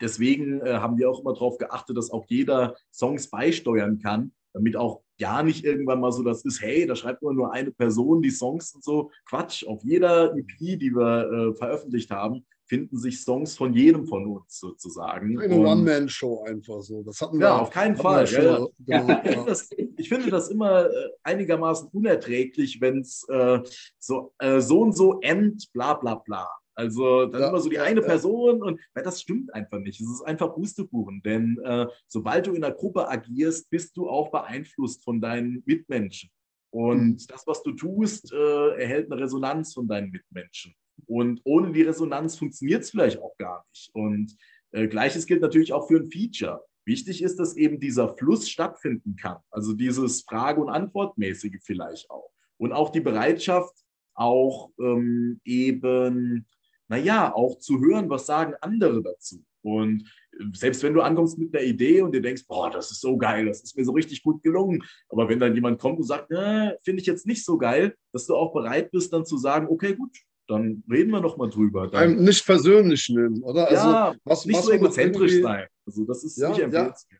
[0.00, 4.76] deswegen äh, haben wir auch immer darauf geachtet, dass auch jeder Songs beisteuern kann, damit
[4.76, 8.22] auch ja nicht irgendwann mal so das ist, hey, da schreibt nur nur eine Person
[8.22, 9.10] die Songs und so.
[9.24, 14.24] Quatsch, auf jeder EP, die wir äh, veröffentlicht haben, finden sich Songs von jedem von
[14.28, 15.40] uns sozusagen.
[15.40, 17.02] Eine One-Man-Show einfach so.
[17.02, 17.46] Das hatten wir.
[17.46, 18.26] Ja, auf keinen Fall.
[18.26, 18.42] Ja,
[18.86, 19.08] ja.
[19.08, 23.58] ja, ich, finde das, ich, finde das, immer äh, einigermaßen unerträglich, wenn es äh,
[23.98, 26.48] so, äh, so und so end, bla bla bla.
[26.76, 30.00] Also dann ja, immer so die eine Person und weil das stimmt einfach nicht.
[30.00, 34.30] Es ist einfach Pustekuchen, denn äh, sobald du in einer Gruppe agierst, bist du auch
[34.30, 36.30] beeinflusst von deinen Mitmenschen.
[36.72, 37.26] Und mhm.
[37.26, 40.72] das, was du tust, äh, erhält eine Resonanz von deinen Mitmenschen.
[41.06, 43.90] Und ohne die Resonanz funktioniert es vielleicht auch gar nicht.
[43.94, 44.36] Und
[44.72, 46.64] äh, gleiches gilt natürlich auch für ein Feature.
[46.84, 49.38] Wichtig ist, dass eben dieser Fluss stattfinden kann.
[49.50, 52.30] Also dieses Frage- und Antwortmäßige vielleicht auch.
[52.56, 53.74] Und auch die Bereitschaft,
[54.14, 56.46] auch ähm, eben,
[56.88, 59.44] naja, auch zu hören, was sagen andere dazu.
[59.62, 63.00] Und äh, selbst wenn du ankommst mit einer Idee und dir denkst, boah, das ist
[63.00, 64.82] so geil, das ist mir so richtig gut gelungen.
[65.08, 68.34] Aber wenn dann jemand kommt und sagt, finde ich jetzt nicht so geil, dass du
[68.34, 70.16] auch bereit bist, dann zu sagen, okay, gut,
[70.50, 71.88] dann reden wir noch mal drüber.
[71.88, 73.72] Dann, Einem nicht persönlich nehmen, oder?
[73.72, 75.66] Ja, also, was, nicht was so egozentrisch sein.
[75.86, 77.06] Also das ist ja, nicht empfehlenswert.
[77.10, 77.18] Ja.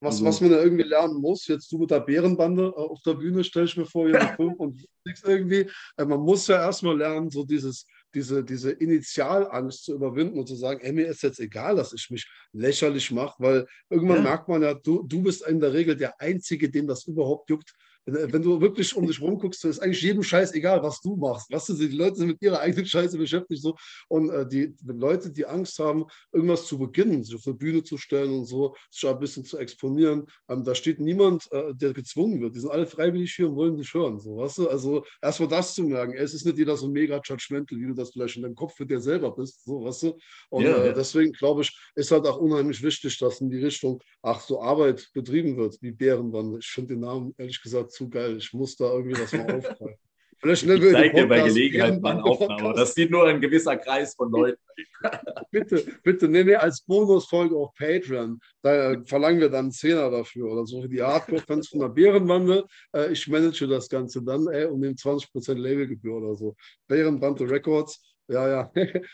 [0.00, 3.00] Was, also, was man da irgendwie lernen muss, jetzt du mit der Bärenbande äh, auf
[3.02, 5.70] der Bühne, stelle ich mir vor, hier fünf und nichts irgendwie.
[5.96, 10.54] Äh, man muss ja erstmal lernen, so dieses, diese, diese Initialangst zu überwinden und zu
[10.54, 14.22] sagen, ey, mir ist jetzt egal, dass ich mich lächerlich mache, weil irgendwann ja.
[14.22, 17.72] merkt man ja, du, du bist in der Regel der Einzige, dem das überhaupt juckt,
[18.06, 21.50] wenn du wirklich um dich rumguckst, ist eigentlich jedem Scheiß egal, was du machst.
[21.50, 23.60] Was du, die Leute sind mit ihrer eigenen Scheiße beschäftigt.
[23.62, 23.74] So.
[24.08, 27.98] Und äh, die, Leute, die Angst haben, irgendwas zu beginnen, sich auf eine Bühne zu
[27.98, 32.40] stellen und so, sich ein bisschen zu exponieren, ähm, da steht niemand, äh, der gezwungen
[32.40, 32.54] wird.
[32.54, 34.20] Die sind alle freiwillig hier und wollen dich hören.
[34.20, 34.68] So, weißt du?
[34.68, 36.14] Also erstmal das zu merken.
[36.14, 38.86] Es ist nicht jeder so mega judgmental, wie du das vielleicht in deinem Kopf für
[38.86, 39.64] dir selber bist.
[39.64, 40.18] So, weißt du?
[40.50, 44.00] Und ja, äh, deswegen glaube ich, ist halt auch unheimlich wichtig, dass in die Richtung,
[44.22, 46.58] ach, so Arbeit betrieben wird, wie Bärenbande.
[46.60, 48.36] Ich finde den Namen ehrlich gesagt zu geil.
[48.36, 49.96] Ich muss da irgendwie was mal aufgreifen.
[50.38, 52.74] Vielleicht ich zeige dir bei Gelegenheit mal eine Aufnahme.
[52.74, 54.60] Das sieht nur ein gewisser Kreis von Leuten.
[55.50, 58.38] bitte, bitte, nee, nee, als Bonusfolge auf Patreon.
[58.62, 60.86] Da verlangen wir dann einen Zehner dafür oder so.
[60.86, 62.66] Die Hardcore-Fans von der Bärenbande.
[62.94, 66.54] Äh, ich manage das Ganze dann ey, um den 20% Labelgebühr oder so.
[66.86, 68.02] Bärenbande Records.
[68.28, 68.72] Ja, ja.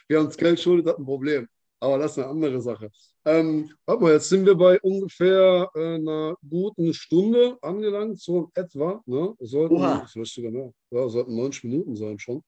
[0.08, 1.48] Wer uns Geld schuldet, hat ein Problem.
[1.82, 2.92] Aber das ist eine andere Sache.
[3.24, 9.02] Ähm, warte mal, jetzt sind wir bei ungefähr äh, einer guten Stunde angelangt, so etwa.
[9.04, 9.34] Ne?
[9.40, 10.72] Sollten, das sogar mehr.
[10.92, 12.44] Ja, sollten 90 Minuten sein schon.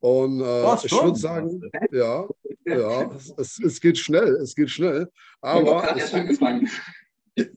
[0.00, 1.60] Und äh, ich würde sagen,
[1.92, 2.26] ja,
[2.64, 5.10] ja, es, es, geht schnell, es geht schnell.
[5.42, 6.10] Aber es,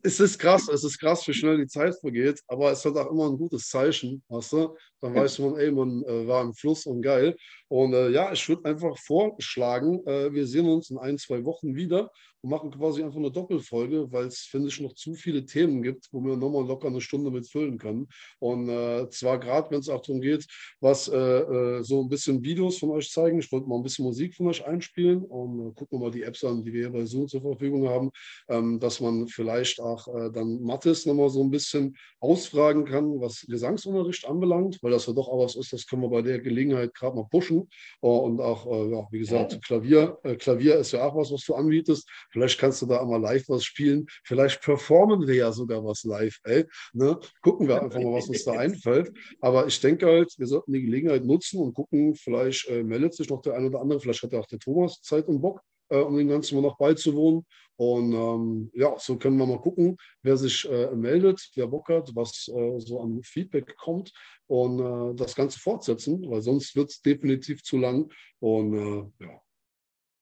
[0.03, 3.09] es ist krass, es ist krass, wie schnell die Zeit vergeht, aber es hat auch
[3.09, 4.75] immer ein gutes Zeichen, weißt du?
[4.99, 7.35] Dann weiß man, ey, man äh, war im Fluss und geil.
[7.71, 11.73] Und äh, ja, ich würde einfach vorschlagen, äh, wir sehen uns in ein, zwei Wochen
[11.73, 12.11] wieder
[12.41, 16.09] und machen quasi einfach eine Doppelfolge, weil es, finde ich, noch zu viele Themen gibt,
[16.11, 18.09] wo wir nochmal locker eine Stunde mit füllen können.
[18.39, 20.45] Und äh, zwar gerade, wenn es auch darum geht,
[20.81, 23.39] was äh, äh, so ein bisschen Videos von euch zeigen.
[23.39, 26.23] Ich wollte mal ein bisschen Musik von euch einspielen und äh, gucken wir mal die
[26.23, 28.11] Apps an, die wir hier bei Zoom zur Verfügung haben,
[28.49, 34.27] ähm, dass man vielleicht auch dann Mathis nochmal so ein bisschen ausfragen kann, was Gesangsunterricht
[34.27, 37.15] anbelangt, weil das ja doch auch was ist, das können wir bei der Gelegenheit gerade
[37.15, 37.60] mal pushen.
[38.01, 40.17] Uh, und auch, uh, ja, wie gesagt, Klavier.
[40.25, 42.09] Uh, Klavier ist ja auch was, was du anbietest.
[42.31, 44.05] Vielleicht kannst du da einmal live was spielen.
[44.23, 46.37] Vielleicht performen wir ja sogar was live.
[46.43, 46.65] Ey.
[46.93, 47.19] Ne?
[47.41, 49.11] Gucken wir einfach mal, was uns da einfällt.
[49.39, 53.29] Aber ich denke halt, wir sollten die Gelegenheit nutzen und gucken, vielleicht äh, meldet sich
[53.29, 55.97] noch der ein oder andere, vielleicht hat ja auch der Thomas Zeit und Bock, äh,
[55.97, 57.45] um dem Ganzen mal noch beizuwohnen.
[57.81, 62.15] Und ähm, ja, so können wir mal gucken, wer sich äh, meldet, wer Bock hat,
[62.15, 64.13] was äh, so an Feedback kommt
[64.45, 68.13] und äh, das Ganze fortsetzen, weil sonst wird es definitiv zu lang.
[68.39, 69.41] Und äh, ja,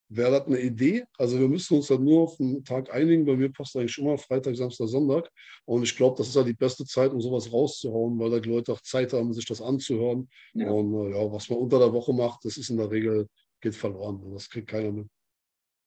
[0.07, 1.03] Wäre das eine Idee?
[1.17, 3.25] Also wir müssen uns dann nur auf einen Tag einigen.
[3.25, 5.29] Bei mir passt eigentlich immer Freitag, Samstag, Sonntag.
[5.65, 8.49] Und ich glaube, das ist ja die beste Zeit, um sowas rauszuhauen, weil da die
[8.49, 10.29] Leute auch Zeit haben, sich das anzuhören.
[10.53, 10.71] Ja.
[10.71, 13.27] Und äh, ja, was man unter der Woche macht, das ist in der Regel,
[13.59, 14.31] geht verloren.
[14.33, 15.09] Das kriegt keiner mit.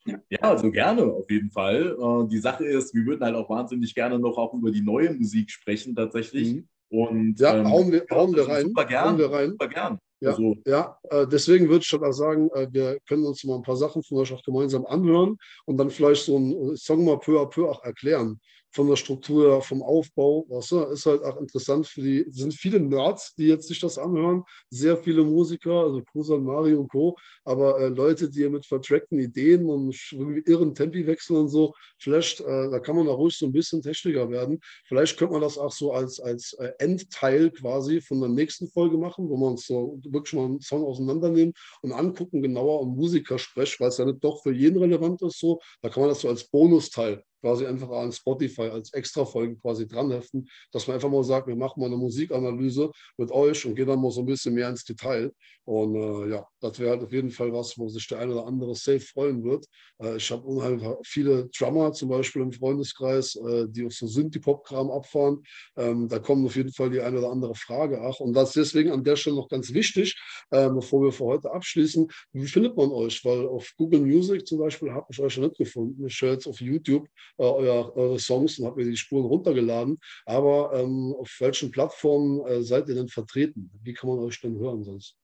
[0.05, 0.39] Ja.
[0.41, 1.97] also gerne, auf jeden Fall.
[1.99, 5.13] Äh, die Sache ist, wir würden halt auch wahnsinnig gerne noch auch über die neue
[5.15, 6.55] Musik sprechen, tatsächlich.
[6.55, 6.69] Mhm.
[6.89, 8.67] Und, ja, ähm, hauen, wir, hauen wir rein.
[8.67, 9.11] Super gern.
[9.11, 9.51] Hauen wir rein.
[9.51, 9.99] Super gern.
[10.21, 13.57] Ja, also, ja äh, deswegen würde ich schon auch sagen, äh, wir können uns mal
[13.57, 15.37] ein paar Sachen von euch auch gemeinsam anhören
[15.67, 18.41] und dann vielleicht so ein Song mal peu à peu auch erklären
[18.73, 20.47] von der Struktur, vom Aufbau.
[20.49, 23.99] Weißt du, ist halt auch interessant für die, sind viele Nerds, die jetzt sich das
[23.99, 29.18] anhören, sehr viele Musiker, also Kusan, Mario und Co., aber äh, Leute, die mit vertrackten
[29.18, 33.37] Ideen und irgendwie irren Tempi wechseln und so, vielleicht, äh, da kann man da ruhig
[33.37, 34.61] so ein bisschen techniker werden.
[34.87, 38.97] Vielleicht könnte man das auch so als, als äh, Endteil quasi von der nächsten Folge
[38.97, 43.77] machen, wo uns so wirklich mal einen Song auseinandernehmen und angucken genauer um Musiker sprechen,
[43.81, 45.61] weil es ja nicht doch für jeden relevant ist so.
[45.83, 50.49] Da kann man das so als Bonusteil quasi einfach an Spotify als Extra-Folgen quasi dranheften,
[50.70, 54.01] dass man einfach mal sagt, wir machen mal eine Musikanalyse mit euch und gehen dann
[54.01, 55.32] mal so ein bisschen mehr ins Detail.
[55.64, 58.47] Und äh, ja, das wäre halt auf jeden Fall was, wo sich der eine oder
[58.47, 59.66] andere safe freuen wird.
[60.01, 64.90] Äh, ich habe unheimlich viele Drummer zum Beispiel im Freundeskreis, äh, die auf so Synthie-Pop-Kram
[64.90, 65.43] abfahren.
[65.76, 68.01] Ähm, da kommt auf jeden Fall die eine oder andere Frage.
[68.03, 70.16] Ach, und das ist deswegen an der Stelle noch ganz wichtig,
[70.51, 72.09] äh, bevor wir für heute abschließen.
[72.32, 73.24] Wie findet man euch?
[73.24, 76.07] Weil auf Google Music zum Beispiel habe ich euch nicht gefunden.
[76.07, 77.07] Ich höre jetzt auf YouTube
[77.39, 79.99] äh, euer, eure Songs und habe mir die Spuren runtergeladen.
[80.26, 83.70] Aber ähm, auf welchen Plattformen äh, seid ihr denn vertreten?
[83.83, 85.16] Wie kann man euch denn hören sonst?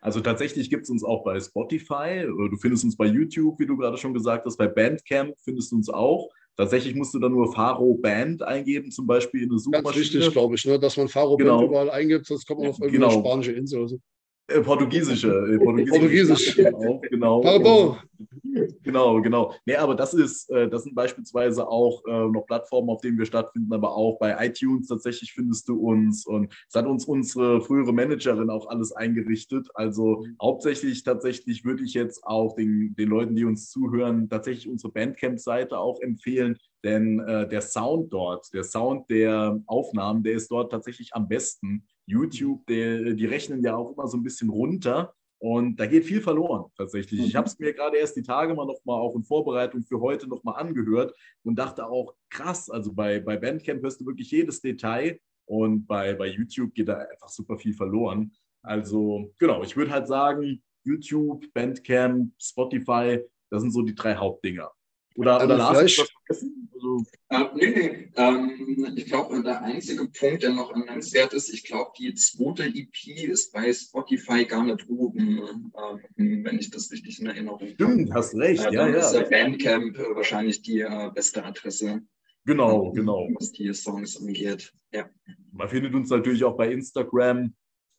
[0.00, 2.26] Also tatsächlich gibt es uns auch bei Spotify.
[2.26, 4.56] Du findest uns bei YouTube, wie du gerade schon gesagt hast.
[4.56, 6.28] Bei Bandcamp findest du uns auch.
[6.56, 9.84] Tatsächlich musst du dann nur Faro Band eingeben, zum Beispiel in eine Suchmaschine.
[9.84, 10.78] Ganz wichtig, glaube ich, ne?
[10.78, 11.58] dass man Faro genau.
[11.58, 13.26] Band überall eingibt, sonst kommt man auf irgendeine genau.
[13.26, 13.98] spanische Insel oder so.
[14.54, 15.28] Äh, portugiesische.
[15.28, 16.56] Äh, portugiesisch.
[16.56, 16.56] Portugiesisch.
[17.10, 17.40] Genau.
[17.40, 17.96] Pardon.
[18.82, 19.54] Genau, genau.
[19.64, 23.72] Nee, aber das ist, äh, das sind beispielsweise auch noch Plattformen, auf denen wir stattfinden,
[23.72, 28.50] aber auch bei iTunes tatsächlich findest du uns und es hat uns unsere frühere Managerin
[28.50, 29.68] auch alles eingerichtet.
[29.74, 34.92] Also hauptsächlich tatsächlich würde ich jetzt auch den, den Leuten, die uns zuhören, tatsächlich unsere
[34.92, 40.72] Bandcamp-Seite auch empfehlen, denn äh, der Sound dort, der Sound der Aufnahmen, der ist dort
[40.72, 41.84] tatsächlich am besten.
[42.06, 46.20] YouTube, der, die rechnen ja auch immer so ein bisschen runter und da geht viel
[46.20, 47.20] verloren tatsächlich.
[47.20, 47.38] Ich mhm.
[47.38, 50.28] habe es mir gerade erst die Tage mal noch mal auch in Vorbereitung für heute
[50.28, 54.60] noch mal angehört und dachte auch, krass, also bei, bei Bandcamp hörst du wirklich jedes
[54.60, 58.32] Detail und bei, bei YouTube geht da einfach super viel verloren.
[58.62, 63.18] Also genau, ich würde halt sagen, YouTube, Bandcamp, Spotify,
[63.50, 64.70] das sind so die drei Hauptdinger.
[65.16, 66.68] Oder, also oder Lars, was vergessen?
[66.74, 68.12] Also, äh, nee, nee.
[68.16, 73.28] Ähm, ich glaube, der einzige Punkt, der noch nennenswert ist, ich glaube, die zweite EP
[73.28, 75.70] ist bei Spotify gar nicht oben,
[76.18, 77.70] ähm, wenn ich das richtig in Erinnerung habe.
[77.72, 78.64] Stimmt, hast recht.
[78.64, 78.98] Äh, ja, ja.
[78.98, 82.02] ist der Bandcamp äh, wahrscheinlich die äh, beste Adresse.
[82.44, 83.28] Genau, ähm, genau.
[83.34, 84.72] Was die Songs angeht.
[84.92, 85.08] Ja.
[85.52, 87.54] Man findet uns natürlich auch bei Instagram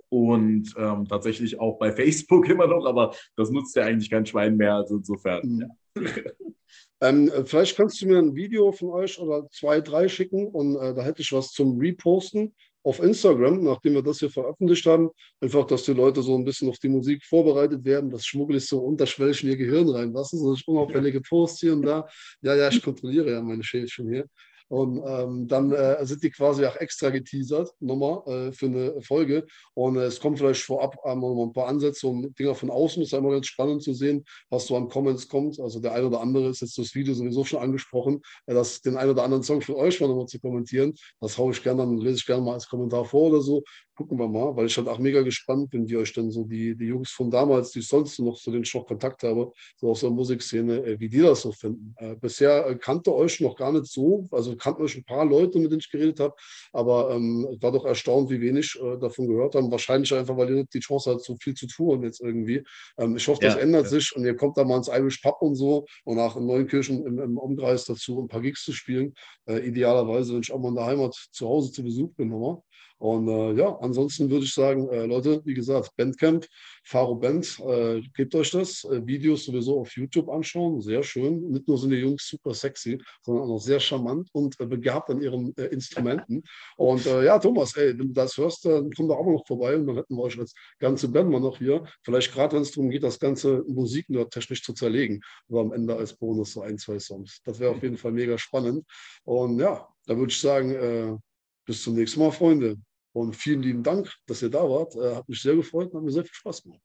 [0.10, 4.58] und ähm, tatsächlich auch bei Facebook immer noch, aber das nutzt ja eigentlich kein Schwein
[4.58, 4.76] mehr.
[4.76, 5.42] Also insofern.
[5.48, 5.72] Mhm.
[5.98, 6.04] Ja.
[7.02, 10.94] Ähm, vielleicht kannst du mir ein Video von euch oder zwei, drei schicken und äh,
[10.94, 12.54] da hätte ich was zum Reposten
[12.84, 15.10] auf Instagram, nachdem wir das hier veröffentlicht haben.
[15.40, 18.10] Einfach, dass die Leute so ein bisschen auf die Musik vorbereitet werden.
[18.10, 20.14] Das schmuggle ich so unterschwellig in ihr Gehirn rein.
[20.14, 22.08] Was ist so unauffällige Posts hier und da?
[22.42, 24.26] Ja, ja, ich kontrolliere ja meine Schäfchen hier.
[24.74, 29.46] Und ähm, dann äh, sind die quasi auch extra geteasert, nochmal äh, für eine Folge.
[29.76, 33.04] Und äh, es kommt vielleicht vorab einmal ein paar Ansätze und Dinger von außen.
[33.04, 35.60] Ist einmal ganz spannend zu sehen, was so an Comments kommt.
[35.60, 38.98] Also der eine oder andere ist jetzt das Video sowieso schon angesprochen, äh, das, den
[38.98, 40.96] einen oder anderen Song von euch mal nochmal zu kommentieren.
[41.22, 43.62] Das haue ich gerne, dann lese ich gerne mal als Kommentar vor oder so
[43.96, 46.76] gucken wir mal, weil ich halt auch mega gespannt bin, wie euch dann so die,
[46.76, 49.92] die Jungs von damals, die ich sonst noch zu denen ich noch Kontakt habe, so
[49.92, 51.94] aus der Musikszene, äh, wie die das so finden.
[51.98, 55.60] Äh, bisher äh, kannte euch noch gar nicht so, also kannten euch ein paar Leute,
[55.60, 56.34] mit denen ich geredet habe,
[56.72, 59.72] aber ähm, war doch erstaunt, wie wenig äh, davon gehört haben.
[59.72, 62.64] Wahrscheinlich einfach, weil ihr nicht die Chance habt, so viel zu tun jetzt irgendwie.
[62.98, 63.90] Ähm, ich hoffe, das ja, ändert ja.
[63.90, 67.06] sich und ihr kommt da mal ins Irish Pub und so und auch in Neunkirchen
[67.06, 69.14] im, im Umkreis dazu, ein paar Gigs zu spielen.
[69.46, 72.62] Äh, idealerweise, wenn ich auch mal in der Heimat zu Hause zu Besuch bin, nochmal.
[73.04, 76.48] Und äh, ja, ansonsten würde ich sagen, äh, Leute, wie gesagt, Bandcamp,
[76.86, 78.86] Faro Band, äh, gebt euch das.
[78.86, 81.50] Äh, Videos sowieso auf YouTube anschauen, sehr schön.
[81.50, 85.10] Nicht nur sind die Jungs super sexy, sondern auch noch sehr charmant und äh, begabt
[85.10, 86.44] an ihren äh, Instrumenten.
[86.78, 89.86] Und ja, Thomas, ey, wenn du das hörst, dann komm doch auch noch vorbei und
[89.86, 91.84] dann hätten wir euch als ganze Band mal noch hier.
[92.04, 95.74] Vielleicht gerade, wenn es darum geht, das ganze Musik nur technisch zu zerlegen, aber am
[95.74, 97.42] Ende als Bonus so ein, zwei Songs.
[97.44, 98.86] Das wäre auf jeden Fall mega spannend.
[99.26, 101.20] Und ja, da würde ich sagen,
[101.66, 102.78] bis zum nächsten Mal, Freunde.
[103.14, 104.96] Und vielen lieben Dank, dass ihr da wart.
[104.96, 106.82] Äh, hat mich sehr gefreut und hat mir sehr viel Spaß gemacht.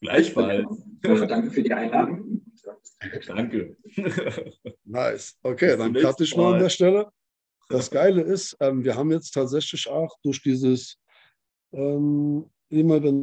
[0.00, 0.66] Gleichfalls.
[1.02, 2.42] Danke für die Einladung.
[3.26, 3.76] Danke.
[4.84, 5.36] Nice.
[5.42, 7.10] Okay, dann cutte ich mal an der Stelle.
[7.68, 10.98] Das Geile ist, ähm, wir haben jetzt tatsächlich auch durch dieses
[11.72, 13.22] ähm, immer wenn